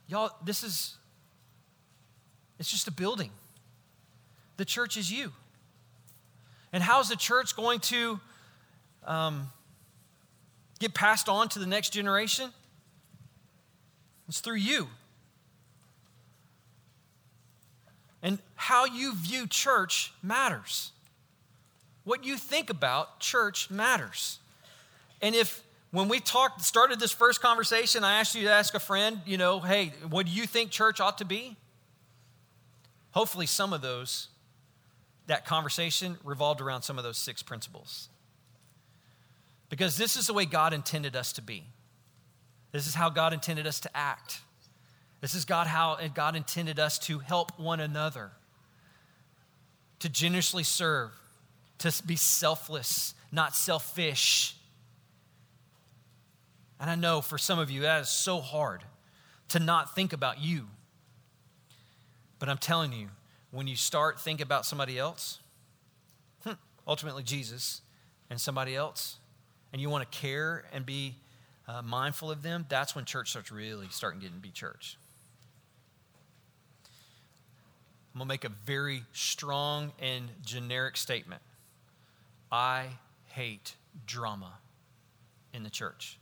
Y'all, 0.08 0.30
this 0.44 0.62
is, 0.62 0.96
it's 2.58 2.70
just 2.70 2.88
a 2.88 2.92
building. 2.92 3.30
The 4.56 4.64
church 4.64 4.96
is 4.96 5.10
you. 5.10 5.32
And 6.72 6.82
how's 6.82 7.08
the 7.08 7.16
church 7.16 7.54
going 7.54 7.80
to 7.80 8.18
um, 9.04 9.50
get 10.78 10.94
passed 10.94 11.28
on 11.28 11.48
to 11.50 11.58
the 11.58 11.66
next 11.66 11.90
generation? 11.90 12.50
It's 14.28 14.40
through 14.40 14.56
you. 14.56 14.88
And 18.22 18.38
how 18.54 18.84
you 18.84 19.14
view 19.16 19.46
church 19.46 20.12
matters. 20.22 20.92
What 22.04 22.24
you 22.24 22.36
think 22.36 22.70
about 22.70 23.20
church 23.20 23.70
matters. 23.70 24.38
And 25.20 25.34
if 25.34 25.62
when 25.92 26.08
we 26.08 26.20
talked, 26.20 26.62
started 26.62 26.98
this 26.98 27.12
first 27.12 27.42
conversation, 27.42 28.02
I 28.02 28.18
asked 28.18 28.34
you 28.34 28.44
to 28.44 28.50
ask 28.50 28.74
a 28.74 28.80
friend, 28.80 29.20
you 29.26 29.36
know, 29.36 29.60
hey, 29.60 29.92
what 30.08 30.26
do 30.26 30.32
you 30.32 30.46
think 30.46 30.70
church 30.70 31.00
ought 31.00 31.18
to 31.18 31.24
be? 31.26 31.56
Hopefully, 33.10 33.44
some 33.44 33.74
of 33.74 33.82
those, 33.82 34.28
that 35.26 35.44
conversation 35.44 36.16
revolved 36.24 36.62
around 36.62 36.80
some 36.80 36.96
of 36.96 37.04
those 37.04 37.18
six 37.18 37.42
principles. 37.42 38.08
Because 39.68 39.98
this 39.98 40.16
is 40.16 40.26
the 40.26 40.32
way 40.32 40.46
God 40.46 40.72
intended 40.72 41.14
us 41.14 41.32
to 41.34 41.42
be. 41.42 41.64
This 42.72 42.86
is 42.86 42.94
how 42.94 43.10
God 43.10 43.32
intended 43.32 43.66
us 43.66 43.80
to 43.80 43.96
act. 43.96 44.40
This 45.20 45.34
is 45.34 45.44
God 45.44 45.66
how 45.66 45.98
God 46.14 46.34
intended 46.34 46.80
us 46.80 46.98
to 47.00 47.20
help 47.20 47.58
one 47.58 47.78
another, 47.78 48.32
to 50.00 50.08
generously 50.08 50.64
serve, 50.64 51.10
to 51.78 52.02
be 52.04 52.16
selfless, 52.16 53.14
not 53.30 53.54
selfish 53.54 54.56
and 56.82 56.90
I 56.90 56.96
know 56.96 57.20
for 57.20 57.38
some 57.38 57.60
of 57.60 57.70
you, 57.70 57.82
that 57.82 58.00
is 58.00 58.08
so 58.08 58.40
hard 58.40 58.82
to 59.50 59.60
not 59.60 59.94
think 59.94 60.12
about 60.12 60.42
you. 60.42 60.66
But 62.40 62.48
I'm 62.48 62.58
telling 62.58 62.92
you, 62.92 63.06
when 63.52 63.68
you 63.68 63.76
start 63.76 64.20
thinking 64.20 64.42
about 64.42 64.66
somebody 64.66 64.98
else, 64.98 65.38
hmm, 66.42 66.54
ultimately 66.84 67.22
Jesus, 67.22 67.82
and 68.30 68.40
somebody 68.40 68.74
else, 68.74 69.18
and 69.72 69.80
you 69.80 69.90
want 69.90 70.10
to 70.10 70.18
care 70.18 70.64
and 70.72 70.84
be 70.84 71.14
uh, 71.72 71.82
mindful 71.82 72.30
of 72.30 72.42
them, 72.42 72.66
that's 72.68 72.94
when 72.94 73.04
church 73.04 73.30
starts 73.30 73.50
really 73.50 73.86
starting 73.90 74.20
to 74.20 74.28
be 74.28 74.50
church. 74.50 74.98
I'm 78.14 78.18
going 78.18 78.28
to 78.28 78.32
make 78.32 78.44
a 78.44 78.50
very 78.66 79.04
strong 79.12 79.92
and 79.98 80.28
generic 80.44 80.98
statement. 80.98 81.40
I 82.50 82.88
hate 83.28 83.74
drama 84.06 84.52
in 85.54 85.62
the 85.62 85.70
church. 85.70 86.18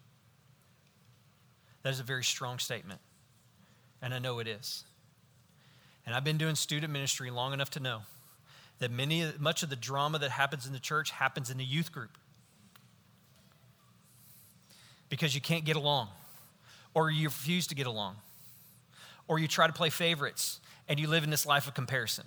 That 1.82 1.90
is 1.90 1.98
a 1.98 2.04
very 2.04 2.22
strong 2.22 2.60
statement. 2.60 3.00
And 4.00 4.14
I 4.14 4.20
know 4.20 4.38
it 4.38 4.46
is. 4.46 4.84
And 6.06 6.14
I've 6.14 6.24
been 6.24 6.38
doing 6.38 6.54
student 6.54 6.92
ministry 6.92 7.30
long 7.30 7.52
enough 7.52 7.70
to 7.70 7.80
know 7.80 8.02
that 8.78 8.92
many, 8.92 9.26
much 9.38 9.64
of 9.64 9.70
the 9.70 9.76
drama 9.76 10.20
that 10.20 10.30
happens 10.30 10.66
in 10.66 10.72
the 10.72 10.78
church 10.78 11.10
happens 11.10 11.50
in 11.50 11.58
the 11.58 11.64
youth 11.64 11.90
group. 11.90 12.16
Because 15.10 15.34
you 15.34 15.42
can't 15.42 15.66
get 15.66 15.76
along, 15.76 16.08
or 16.94 17.10
you 17.10 17.28
refuse 17.28 17.66
to 17.66 17.74
get 17.74 17.86
along, 17.86 18.16
or 19.28 19.38
you 19.38 19.46
try 19.46 19.66
to 19.66 19.72
play 19.72 19.90
favorites, 19.90 20.60
and 20.88 20.98
you 20.98 21.06
live 21.06 21.22
in 21.24 21.30
this 21.30 21.44
life 21.44 21.68
of 21.68 21.74
comparison. 21.74 22.24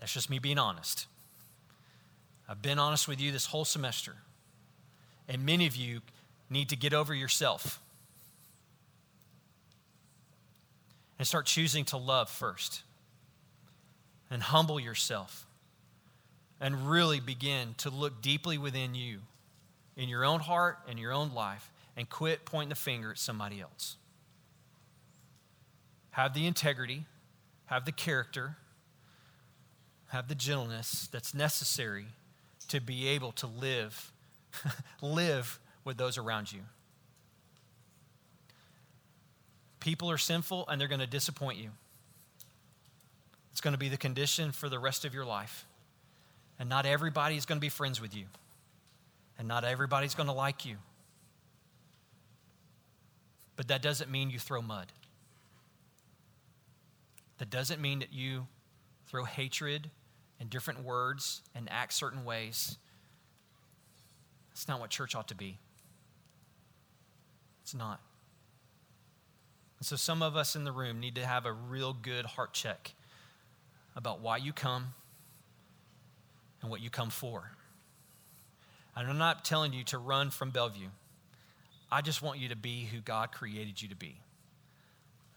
That's 0.00 0.12
just 0.12 0.28
me 0.28 0.40
being 0.40 0.58
honest. 0.58 1.06
I've 2.48 2.60
been 2.60 2.78
honest 2.78 3.06
with 3.06 3.20
you 3.20 3.30
this 3.30 3.46
whole 3.46 3.64
semester. 3.64 4.16
And 5.28 5.46
many 5.46 5.66
of 5.66 5.76
you 5.76 6.02
need 6.50 6.68
to 6.70 6.76
get 6.76 6.92
over 6.92 7.14
yourself 7.14 7.80
and 11.18 11.26
start 11.26 11.46
choosing 11.46 11.84
to 11.86 11.96
love 11.96 12.28
first 12.28 12.82
and 14.30 14.42
humble 14.42 14.78
yourself 14.78 15.46
and 16.60 16.90
really 16.90 17.20
begin 17.20 17.74
to 17.78 17.88
look 17.88 18.20
deeply 18.20 18.58
within 18.58 18.94
you, 18.94 19.20
in 19.96 20.08
your 20.08 20.24
own 20.24 20.40
heart 20.40 20.78
and 20.88 20.98
your 20.98 21.12
own 21.12 21.32
life, 21.32 21.70
and 21.96 22.08
quit 22.08 22.44
pointing 22.44 22.70
the 22.70 22.74
finger 22.74 23.12
at 23.12 23.18
somebody 23.18 23.60
else. 23.60 23.96
Have 26.10 26.34
the 26.34 26.46
integrity, 26.46 27.04
have 27.66 27.84
the 27.84 27.92
character, 27.92 28.56
have 30.08 30.28
the 30.28 30.34
gentleness 30.34 31.08
that's 31.10 31.34
necessary 31.34 32.06
to 32.68 32.80
be 32.80 33.08
able 33.08 33.32
to 33.32 33.46
live 33.46 34.12
live 35.02 35.58
with 35.84 35.96
those 35.96 36.18
around 36.18 36.52
you. 36.52 36.60
People 39.80 40.10
are 40.10 40.18
sinful 40.18 40.66
and 40.68 40.80
they're 40.80 40.88
going 40.88 41.00
to 41.00 41.06
disappoint 41.06 41.58
you. 41.58 41.70
It's 43.52 43.60
going 43.60 43.74
to 43.74 43.78
be 43.78 43.88
the 43.88 43.96
condition 43.96 44.52
for 44.52 44.68
the 44.68 44.78
rest 44.78 45.04
of 45.04 45.14
your 45.14 45.24
life. 45.24 45.66
And 46.58 46.68
not 46.68 46.86
everybody 46.86 47.36
is 47.36 47.46
going 47.46 47.58
to 47.58 47.60
be 47.60 47.68
friends 47.68 48.00
with 48.00 48.16
you. 48.16 48.24
And 49.38 49.46
not 49.48 49.64
everybody's 49.64 50.14
going 50.14 50.28
to 50.28 50.32
like 50.32 50.64
you. 50.64 50.76
But 53.56 53.68
that 53.68 53.82
doesn't 53.82 54.10
mean 54.10 54.30
you 54.30 54.38
throw 54.38 54.60
mud. 54.60 54.92
That 57.38 57.50
doesn't 57.50 57.80
mean 57.80 58.00
that 58.00 58.12
you 58.12 58.46
throw 59.06 59.24
hatred 59.24 59.90
and 60.40 60.50
different 60.50 60.82
words 60.82 61.42
and 61.54 61.68
act 61.70 61.92
certain 61.92 62.24
ways. 62.24 62.78
That's 64.50 64.68
not 64.68 64.80
what 64.80 64.90
church 64.90 65.14
ought 65.14 65.28
to 65.28 65.34
be. 65.34 65.58
It's 67.62 67.74
not. 67.74 68.00
And 69.78 69.86
so 69.86 69.96
some 69.96 70.22
of 70.22 70.36
us 70.36 70.54
in 70.54 70.64
the 70.64 70.72
room 70.72 71.00
need 71.00 71.14
to 71.16 71.26
have 71.26 71.46
a 71.46 71.52
real 71.52 71.92
good 71.92 72.24
heart 72.24 72.52
check 72.52 72.94
about 73.96 74.20
why 74.20 74.36
you 74.36 74.52
come 74.52 74.94
and 76.60 76.70
what 76.70 76.80
you 76.80 76.90
come 76.90 77.10
for. 77.10 77.52
And 78.96 79.08
I'm 79.08 79.18
not 79.18 79.44
telling 79.44 79.72
you 79.72 79.84
to 79.84 79.98
run 79.98 80.30
from 80.30 80.50
Bellevue. 80.50 80.88
I 81.94 82.00
just 82.00 82.22
want 82.22 82.40
you 82.40 82.48
to 82.48 82.56
be 82.56 82.88
who 82.90 82.98
God 82.98 83.30
created 83.30 83.80
you 83.80 83.88
to 83.88 83.94
be. 83.94 84.20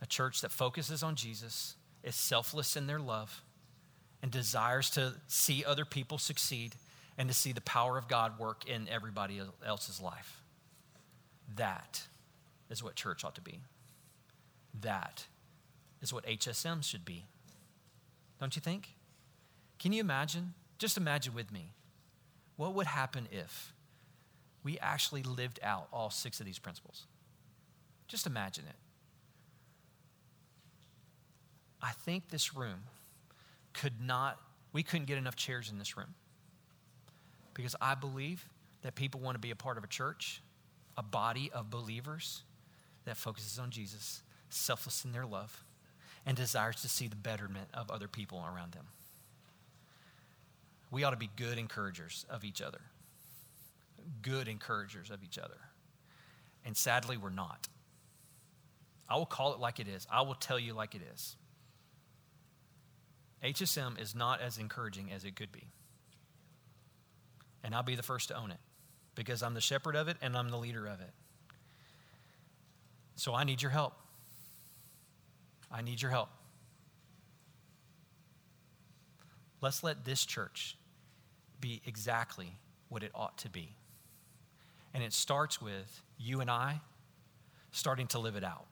A 0.02 0.08
church 0.08 0.42
that 0.42 0.52
focuses 0.52 1.04
on 1.04 1.14
Jesus, 1.14 1.76
is 2.04 2.16
selfless 2.16 2.76
in 2.76 2.88
their 2.88 3.00
love, 3.00 3.44
and 4.24 4.32
desires 4.32 4.90
to 4.92 5.14
see 5.28 5.64
other 5.64 5.86
people 5.86 6.18
succeed 6.18 6.74
and 7.16 7.30
to 7.30 7.36
see 7.36 7.52
the 7.52 7.62
power 7.62 7.96
of 7.96 8.08
God 8.08 8.40
work 8.40 8.68
in 8.68 8.88
everybody 8.90 9.40
else's 9.64 10.02
life. 10.02 10.42
That 11.56 12.02
is 12.72 12.84
what 12.84 12.96
church 12.96 13.24
ought 13.24 13.36
to 13.36 13.42
be. 13.42 13.60
That 14.82 15.28
is 16.02 16.12
what 16.12 16.26
HSM 16.26 16.84
should 16.84 17.06
be. 17.06 17.26
Don't 18.40 18.56
you 18.56 18.64
think? 18.64 18.96
Can 19.78 19.94
you 19.94 20.00
imagine? 20.00 20.56
Just 20.80 20.98
imagine 20.98 21.36
with 21.36 21.52
me 21.52 21.74
What 22.56 22.74
would 22.74 22.88
happen 22.88 23.28
if 23.32 23.74
we 24.68 24.78
actually 24.80 25.24
lived 25.24 25.62
out 25.64 25.88
all 25.94 26.10
six 26.10 26.42
of 26.42 26.46
these 26.46 26.60
principles? 26.60 27.06
Just 28.10 28.28
imagine 28.28 28.66
it. 28.68 28.76
I 31.82 31.92
think 31.92 32.28
this 32.28 32.54
room 32.54 32.80
could 33.72 34.02
not, 34.02 34.38
we 34.74 34.84
couldn't 34.84 35.06
get 35.06 35.18
enough 35.18 35.38
chairs 35.38 35.72
in 35.72 35.78
this 35.78 35.96
room 35.96 36.16
because 37.54 37.78
I 37.80 37.96
believe 37.96 38.46
that 38.82 38.94
people 38.94 39.22
want 39.22 39.36
to 39.36 39.40
be 39.40 39.52
a 39.52 39.56
part 39.56 39.78
of 39.78 39.86
a 39.86 39.88
church, 39.88 40.42
a 40.98 41.04
body 41.04 41.50
of 41.54 41.70
believers 41.70 42.44
that 43.06 43.16
focuses 43.16 43.58
on 43.58 43.72
Jesus, 43.72 44.22
selfless 44.50 45.06
in 45.06 45.14
their 45.14 45.26
love, 45.26 45.64
and 46.26 46.36
desires 46.36 46.82
to 46.82 46.90
see 46.90 47.08
the 47.08 47.16
betterment 47.16 47.70
of 47.74 47.90
other 47.90 48.10
people 48.10 48.44
around 48.54 48.74
them. 48.74 48.88
We 50.92 51.06
ought 51.06 51.12
to 51.12 51.16
be 51.16 51.30
good 51.38 51.58
encouragers 51.58 52.26
of 52.30 52.44
each 52.44 52.62
other. 52.62 52.82
Good 54.22 54.48
encouragers 54.48 55.12
of 55.12 55.24
each 55.24 55.38
other. 55.38 55.60
And 56.66 56.76
sadly, 56.76 57.18
we're 57.18 57.30
not. 57.30 57.68
I 59.10 59.16
will 59.16 59.26
call 59.26 59.54
it 59.54 59.60
like 59.60 59.80
it 59.80 59.88
is. 59.88 60.06
I 60.12 60.22
will 60.22 60.36
tell 60.36 60.60
you 60.60 60.74
like 60.74 60.96
it 60.96 61.02
is. 61.14 61.36
HSM 63.44 64.02
is 64.02 64.16
not 64.16 64.42
as 64.42 64.58
encouraging 64.58 65.12
as 65.12 65.24
it 65.24 65.36
could 65.36 65.52
be. 65.52 65.68
And 67.64 67.74
I'll 67.76 67.84
be 67.84 67.96
the 67.96 68.04
first 68.04 68.30
to 68.30 68.38
own 68.38 68.52
it 68.52 68.60
because 69.16 69.42
I'm 69.44 69.54
the 69.54 69.62
shepherd 69.62 69.96
of 69.96 70.08
it 70.08 70.18
and 70.22 70.36
I'm 70.36 70.50
the 70.50 70.58
leader 70.58 70.86
of 70.86 71.02
it. 71.02 71.12
So 73.16 73.34
I 73.34 73.44
need 73.44 73.62
your 73.62 73.72
help. 73.72 73.94
I 75.72 75.82
need 75.82 76.02
your 76.02 76.12
help. 76.12 76.30
Let's 79.60 79.84
let 79.84 80.06
this 80.06 80.26
church 80.26 80.78
be 81.60 81.82
exactly 81.86 82.58
what 82.90 83.04
it 83.04 83.12
ought 83.16 83.38
to 83.40 83.50
be. 83.50 83.76
And 84.94 85.04
it 85.04 85.14
starts 85.14 85.62
with 85.62 86.04
you 86.18 86.42
and 86.42 86.50
I 86.50 86.82
starting 87.72 88.08
to 88.08 88.20
live 88.20 88.36
it 88.36 88.44
out. 88.44 88.66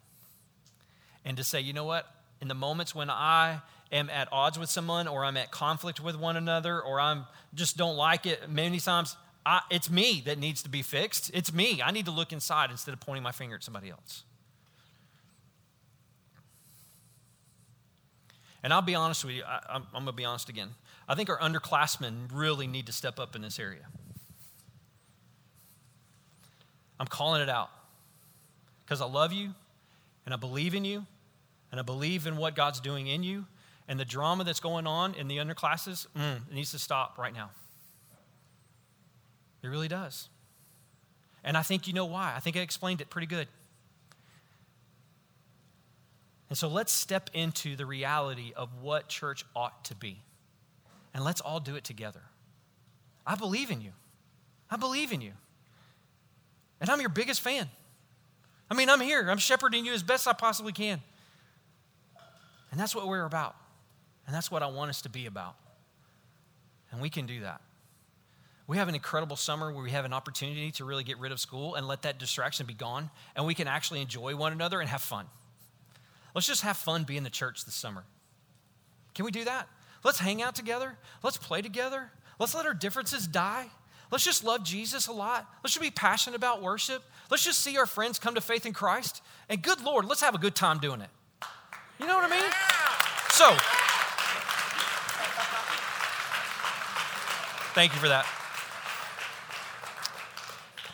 And 1.24 1.38
to 1.38 1.44
say, 1.44 1.62
you 1.62 1.74
know 1.74 1.84
what? 1.84 2.08
In 2.42 2.48
the 2.48 2.56
moments 2.56 2.94
when 2.94 3.10
I 3.10 3.62
am 3.92 4.10
at 4.10 4.28
odds 4.32 4.60
with 4.60 4.70
someone 4.70 5.08
or 5.08 5.24
I'm 5.24 5.38
at 5.38 5.52
conflict 5.52 6.00
with 6.00 6.18
one 6.18 6.38
another 6.38 6.82
or 6.82 7.00
I'm 7.00 7.26
just 7.54 7.78
don't 7.78 7.96
like 7.96 8.26
it 8.26 8.50
many 8.50 8.80
times, 8.80 9.16
I, 9.46 9.62
it's 9.70 9.90
me 9.90 10.24
that 10.26 10.40
needs 10.40 10.64
to 10.64 10.70
be 10.70 10.82
fixed. 10.82 11.32
It's 11.34 11.54
me. 11.54 11.82
I 11.84 11.92
need 11.92 12.06
to 12.06 12.12
look 12.12 12.34
inside 12.34 12.72
instead 12.72 12.94
of 12.94 13.00
pointing 13.00 13.24
my 13.24 13.32
finger 13.32 13.56
at 13.56 13.64
somebody 13.64 13.90
else. 13.90 14.24
And 18.64 18.74
I'll 18.74 18.82
be 18.82 18.96
honest 18.96 19.24
with 19.24 19.36
you, 19.36 19.44
I, 19.44 19.76
am 19.76 19.86
going 19.92 20.08
to 20.08 20.12
be 20.12 20.26
honest 20.26 20.50
again. 20.50 20.70
I 21.08 21.14
think 21.14 21.30
our 21.30 21.38
underclassmen 21.38 22.30
really 22.34 22.66
need 22.66 22.88
to 22.88 22.92
step 22.92 23.20
up 23.20 23.36
in 23.36 23.44
this 23.44 23.60
area. 23.60 23.86
I'm 27.00 27.08
calling 27.08 27.42
it 27.42 27.50
out 27.50 27.70
because 28.86 29.02
I 29.02 29.06
love 29.06 29.34
you 29.34 29.54
and 30.26 30.34
I 30.34 30.38
believe 30.38 30.76
in 30.76 30.86
you 30.86 31.06
and 31.72 31.80
I 31.80 31.84
believe 31.84 32.26
in 32.28 32.38
what 32.38 32.56
God's 32.56 32.80
doing 32.80 33.08
in 33.08 33.24
you. 33.24 33.46
And 33.88 34.00
the 34.00 34.06
drama 34.06 34.44
that's 34.44 34.60
going 34.60 34.88
on 34.88 35.14
in 35.14 35.28
the 35.28 35.38
underclasses, 35.38 36.08
mm, 36.18 36.38
it 36.38 36.54
needs 36.54 36.72
to 36.72 36.80
stop 36.80 37.20
right 37.20 37.34
now. 37.34 37.52
It 39.62 39.68
really 39.68 39.88
does. 39.88 40.30
And 41.44 41.56
I 41.56 41.62
think 41.62 41.86
you 41.88 41.94
know 41.94 42.06
why. 42.06 42.34
I 42.36 42.40
think 42.40 42.58
I 42.58 42.62
explained 42.62 43.02
it 43.02 43.10
pretty 43.12 43.28
good. 43.28 43.48
And 46.50 46.58
so 46.58 46.68
let's 46.68 46.92
step 46.92 47.30
into 47.34 47.76
the 47.76 47.86
reality 47.86 48.54
of 48.56 48.70
what 48.82 49.08
church 49.08 49.46
ought 49.56 49.86
to 49.86 49.96
be. 49.96 50.22
And 51.14 51.24
let's 51.24 51.42
all 51.42 51.60
do 51.60 51.76
it 51.76 51.84
together. 51.84 52.22
I 53.26 53.36
believe 53.36 53.70
in 53.70 53.82
you. 53.82 53.92
I 54.70 54.78
believe 54.78 55.12
in 55.12 55.22
you. 55.22 55.34
And 56.82 56.90
I'm 56.90 57.00
your 57.00 57.10
biggest 57.10 57.42
fan. 57.42 57.70
I 58.70 58.74
mean, 58.74 58.90
I'm 58.90 59.02
here. 59.02 59.28
I'm 59.30 59.38
shepherding 59.38 59.86
you 59.86 59.94
as 59.94 60.04
best 60.04 60.28
I 60.28 60.34
possibly 60.34 60.74
can. 60.74 61.02
And 62.72 62.80
that's 62.80 62.96
what 62.96 63.08
we're 63.08 63.26
about. 63.26 63.56
And 64.26 64.36
that's 64.36 64.50
what 64.50 64.64
I 64.64 64.68
want 64.68 64.90
us 64.90 65.02
to 65.04 65.10
be 65.10 65.28
about. 65.28 65.56
And 66.92 67.02
we 67.02 67.10
can 67.10 67.26
do 67.26 67.42
that. 67.42 67.62
We 68.68 68.78
have 68.78 68.88
an 68.88 68.96
incredible 68.96 69.36
summer 69.36 69.72
where 69.72 69.84
we 69.84 69.92
have 69.92 70.06
an 70.06 70.14
opportunity 70.14 70.72
to 70.72 70.86
really 70.86 71.04
get 71.04 71.20
rid 71.20 71.32
of 71.32 71.40
school 71.40 71.76
and 71.76 71.88
let 71.88 72.02
that 72.02 72.18
distraction 72.18 72.66
be 72.66 72.74
gone. 72.74 73.12
And 73.36 73.46
we 73.46 73.54
can 73.54 73.68
actually 73.68 74.02
enjoy 74.02 74.36
one 74.36 74.52
another 74.52 74.82
and 74.82 74.90
have 74.90 75.02
fun. 75.02 75.28
Let's 76.34 76.48
just 76.48 76.64
have 76.64 76.76
fun 76.76 77.04
being 77.04 77.24
the 77.24 77.30
church 77.30 77.64
this 77.66 77.76
summer. 77.76 78.04
Can 79.14 79.24
we 79.24 79.32
do 79.32 79.46
that? 79.46 79.70
Let's 80.04 80.20
hang 80.20 80.42
out 80.42 80.56
together. 80.56 80.98
Let's 81.24 81.38
play 81.38 81.62
together. 81.62 82.12
Let's 82.40 82.56
let 82.56 82.66
our 82.66 82.74
differences 82.74 83.28
die. 83.28 83.68
Let's 84.16 84.24
just 84.24 84.46
love 84.46 84.64
Jesus 84.64 85.08
a 85.08 85.12
lot. 85.12 85.46
Let's 85.62 85.74
just 85.74 85.84
be 85.84 85.92
passionate 85.92 86.38
about 86.38 86.62
worship. 86.62 87.04
Let's 87.30 87.44
just 87.44 87.60
see 87.60 87.78
our 87.78 87.86
friends 87.86 88.18
come 88.18 88.36
to 88.36 88.40
faith 88.40 88.66
in 88.66 88.72
Christ. 88.72 89.22
And 89.50 89.62
good 89.62 89.84
Lord, 89.84 90.06
let's 90.06 90.22
have 90.22 90.34
a 90.34 90.38
good 90.38 90.56
time 90.56 90.80
doing 90.80 91.02
it. 91.02 91.10
You 92.00 92.08
know 92.08 92.16
what 92.16 92.24
I 92.24 92.30
mean? 92.30 92.50
So, 93.32 93.50
thank 97.74 97.94
you 97.94 98.00
for 98.00 98.08
that. 98.08 98.26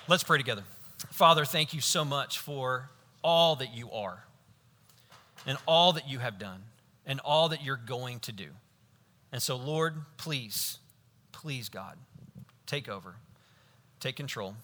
Let's 0.07 0.23
pray 0.23 0.39
together. 0.39 0.63
Father, 1.11 1.45
thank 1.45 1.75
you 1.75 1.79
so 1.79 2.03
much 2.03 2.39
for 2.39 2.89
all 3.23 3.55
that 3.57 3.75
you 3.75 3.91
are 3.91 4.23
and 5.45 5.59
all 5.67 5.93
that 5.93 6.09
you 6.09 6.17
have 6.17 6.39
done 6.39 6.63
and 7.05 7.19
all 7.19 7.49
that 7.49 7.63
you're 7.63 7.77
going 7.77 8.19
to 8.21 8.31
do. 8.31 8.47
And 9.31 9.43
so, 9.43 9.57
Lord, 9.57 9.93
please, 10.17 10.79
please, 11.31 11.69
God, 11.69 11.99
take 12.71 12.87
over, 12.87 13.15
take 13.99 14.15
control, 14.15 14.55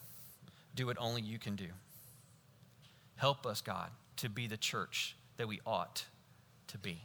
do 0.75 0.85
what 0.85 0.95
only 0.97 1.21
you 1.21 1.37
can 1.37 1.57
do. 1.57 1.67
Help 3.17 3.45
us, 3.45 3.59
God, 3.59 3.89
to 4.15 4.29
be 4.29 4.47
the 4.47 4.55
church 4.55 5.17
that 5.35 5.45
we 5.45 5.59
ought 5.65 6.05
to 6.67 6.77
be. 6.77 7.01